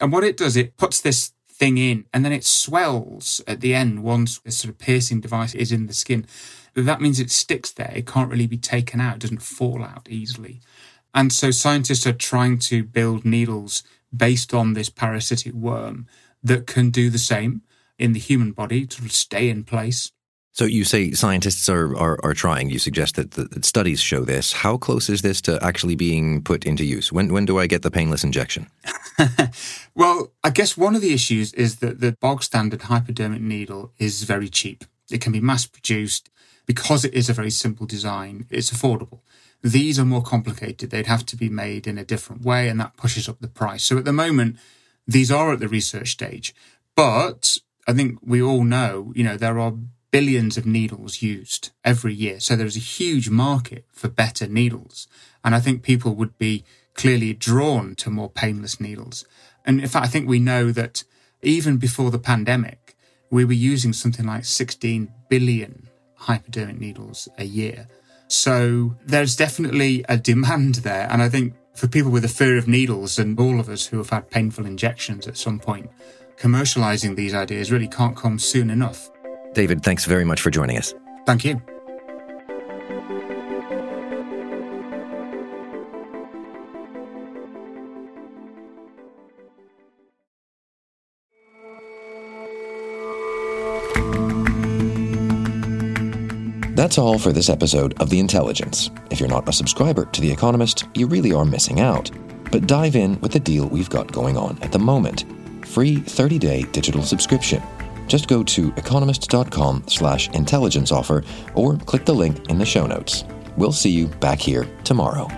And 0.00 0.12
what 0.12 0.24
it 0.24 0.37
does, 0.37 0.57
it 0.57 0.76
puts 0.76 1.00
this 1.00 1.33
thing 1.48 1.78
in 1.78 2.04
and 2.12 2.24
then 2.24 2.33
it 2.33 2.44
swells 2.44 3.40
at 3.46 3.61
the 3.61 3.74
end 3.74 4.02
once 4.02 4.38
this 4.40 4.59
sort 4.59 4.70
of 4.70 4.78
piercing 4.78 5.20
device 5.20 5.54
is 5.54 5.70
in 5.70 5.87
the 5.87 5.94
skin. 5.94 6.26
That 6.74 7.00
means 7.00 7.20
it 7.20 7.30
sticks 7.30 7.70
there. 7.70 7.92
It 7.94 8.07
can't 8.07 8.30
really 8.30 8.48
be 8.48 8.59
taken 8.59 9.00
out. 9.00 9.16
It 9.16 9.20
doesn't 9.20 9.42
fall 9.42 9.83
out 9.83 10.09
easily. 10.11 10.61
And 11.14 11.33
so 11.33 11.52
scientists 11.52 12.07
are 12.07 12.12
trying 12.12 12.59
to 12.61 12.83
build 12.83 13.24
needles 13.24 13.85
based 14.14 14.52
on 14.52 14.72
this 14.72 14.90
parasitic 14.90 15.52
worm 15.52 16.09
that 16.42 16.66
can 16.66 16.90
do 16.90 17.09
the 17.09 17.18
same 17.18 17.62
in 17.98 18.12
the 18.12 18.20
human 18.20 18.50
body 18.50 18.85
to 18.87 19.09
stay 19.09 19.48
in 19.48 19.62
place 19.62 20.11
so 20.54 20.66
you 20.66 20.84
say 20.84 21.10
scientists 21.10 21.68
are, 21.68 21.96
are, 21.96 22.16
are 22.22 22.32
trying. 22.32 22.70
You 22.70 22.78
suggest 22.78 23.16
that, 23.16 23.32
the, 23.32 23.46
that 23.46 23.64
studies 23.64 24.00
show 24.00 24.24
this. 24.24 24.52
How 24.52 24.76
close 24.76 25.10
is 25.10 25.22
this 25.22 25.40
to 25.42 25.58
actually 25.60 25.96
being 25.96 26.42
put 26.42 26.64
into 26.64 26.84
use? 26.84 27.12
When, 27.12 27.32
when 27.32 27.44
do 27.44 27.58
I 27.58 27.66
get 27.66 27.82
the 27.82 27.90
painless 27.90 28.22
injection? 28.22 28.68
well, 29.96 30.30
I 30.44 30.50
guess 30.50 30.76
one 30.76 30.94
of 30.94 31.02
the 31.02 31.12
issues 31.12 31.52
is 31.54 31.78
that 31.78 32.00
the 32.00 32.12
bog 32.12 32.44
standard 32.44 32.82
hypodermic 32.82 33.42
needle 33.42 33.92
is 33.98 34.22
very 34.22 34.48
cheap. 34.48 34.84
It 35.10 35.20
can 35.20 35.32
be 35.32 35.40
mass 35.40 35.66
produced 35.66 36.30
because 36.66 37.04
it 37.04 37.14
is 37.14 37.28
a 37.28 37.34
very 37.34 37.50
simple 37.50 37.84
design. 37.84 38.46
It's 38.48 38.70
affordable. 38.70 39.22
These 39.60 39.98
are 39.98 40.04
more 40.04 40.22
complicated. 40.22 40.90
They'd 40.90 41.08
have 41.08 41.26
to 41.26 41.36
be 41.36 41.48
made 41.48 41.88
in 41.88 41.98
a 41.98 42.04
different 42.04 42.42
way, 42.42 42.68
and 42.68 42.78
that 42.78 42.96
pushes 42.96 43.28
up 43.28 43.40
the 43.40 43.48
price. 43.48 43.82
So 43.82 43.98
at 43.98 44.04
the 44.04 44.12
moment, 44.12 44.58
these 45.04 45.32
are 45.32 45.52
at 45.52 45.58
the 45.58 45.68
research 45.68 46.12
stage. 46.12 46.54
But 46.94 47.58
I 47.88 47.92
think 47.92 48.20
we 48.22 48.40
all 48.40 48.62
know, 48.62 49.12
you 49.16 49.24
know, 49.24 49.36
there 49.36 49.58
are 49.58 49.74
billions 50.14 50.57
of 50.57 50.64
needles 50.64 51.22
used 51.22 51.72
every 51.85 52.14
year. 52.14 52.38
So 52.38 52.55
there's 52.55 52.77
a 52.77 52.90
huge 52.98 53.31
market 53.31 53.85
for 53.90 54.09
better 54.09 54.46
needles. 54.46 55.09
And 55.42 55.57
I 55.57 55.59
think 55.59 55.83
people 55.83 56.14
would 56.14 56.38
be 56.38 56.64
clearly 56.94 57.33
drawn 57.35 57.96
to 57.96 58.11
more 58.11 58.31
painless 58.31 58.79
needles. 58.79 59.24
And 59.66 59.81
in 59.81 59.88
fact, 59.88 60.07
I 60.07 60.09
think 60.09 60.29
we 60.29 60.38
know 60.38 60.70
that 60.70 61.03
even 61.42 61.79
before 61.79 62.12
the 62.12 62.20
pandemic, 62.20 62.94
we 63.29 63.44
were 63.44 63.55
using 63.72 63.92
something 63.92 64.24
like 64.24 64.44
16 64.44 65.12
billion 65.29 65.88
hypodermic 66.14 66.79
needles 66.79 67.29
a 67.37 67.44
year. 67.44 67.88
So 68.29 68.94
there's 69.05 69.35
definitely 69.35 70.05
a 70.09 70.16
demand 70.16 70.77
there. 70.77 71.09
And 71.11 71.22
I 71.22 71.29
think 71.29 71.55
for 71.74 71.88
people 71.88 72.12
with 72.12 72.24
a 72.24 72.29
fear 72.29 72.57
of 72.57 72.68
needles 72.68 73.18
and 73.18 73.37
all 73.37 73.59
of 73.59 73.68
us 73.68 73.87
who 73.87 73.98
have 73.98 74.11
had 74.11 74.31
painful 74.31 74.64
injections 74.64 75.27
at 75.27 75.37
some 75.37 75.59
point, 75.59 75.90
commercializing 76.37 77.16
these 77.16 77.35
ideas 77.35 77.72
really 77.72 77.88
can't 77.88 78.16
come 78.16 78.38
soon 78.38 78.70
enough. 78.70 79.11
David, 79.54 79.82
thanks 79.82 80.04
very 80.04 80.24
much 80.24 80.40
for 80.40 80.50
joining 80.50 80.76
us. 80.76 80.94
Thank 81.26 81.44
you. 81.44 81.60
That's 96.74 96.98
all 96.98 97.18
for 97.18 97.32
this 97.32 97.48
episode 97.48 97.94
of 98.00 98.10
The 98.10 98.20
Intelligence. 98.20 98.90
If 99.10 99.18
you're 99.18 99.28
not 99.28 99.48
a 99.48 99.52
subscriber 99.52 100.04
to 100.06 100.20
The 100.20 100.30
Economist, 100.30 100.84
you 100.94 101.06
really 101.06 101.32
are 101.32 101.44
missing 101.44 101.80
out. 101.80 102.10
But 102.52 102.66
dive 102.66 102.94
in 102.94 103.18
with 103.20 103.32
the 103.32 103.40
deal 103.40 103.68
we've 103.68 103.88
got 103.88 104.12
going 104.12 104.36
on 104.36 104.58
at 104.60 104.70
the 104.70 104.78
moment 104.78 105.24
free 105.66 105.96
30 105.96 106.38
day 106.38 106.62
digital 106.72 107.02
subscription. 107.02 107.62
Just 108.06 108.28
go 108.28 108.42
to 108.42 108.72
economist.com 108.76 109.84
slash 109.86 110.28
intelligence 110.30 110.92
offer 110.92 111.22
or 111.54 111.76
click 111.76 112.04
the 112.04 112.14
link 112.14 112.48
in 112.50 112.58
the 112.58 112.66
show 112.66 112.86
notes. 112.86 113.24
We'll 113.56 113.72
see 113.72 113.90
you 113.90 114.08
back 114.08 114.40
here 114.40 114.68
tomorrow. 114.84 115.28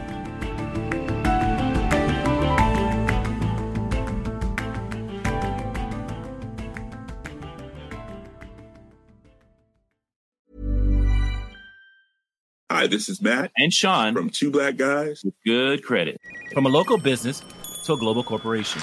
Hi, 12.68 12.86
this 12.86 13.08
is 13.08 13.22
Matt 13.22 13.52
and 13.56 13.72
Sean 13.72 14.14
from 14.14 14.28
Two 14.28 14.50
Black 14.50 14.76
Guys 14.76 15.22
with 15.24 15.34
Good 15.44 15.82
Credit. 15.82 16.20
From 16.52 16.66
a 16.66 16.68
local 16.68 16.98
business 16.98 17.42
to 17.84 17.94
a 17.94 17.96
global 17.96 18.22
corporation. 18.22 18.82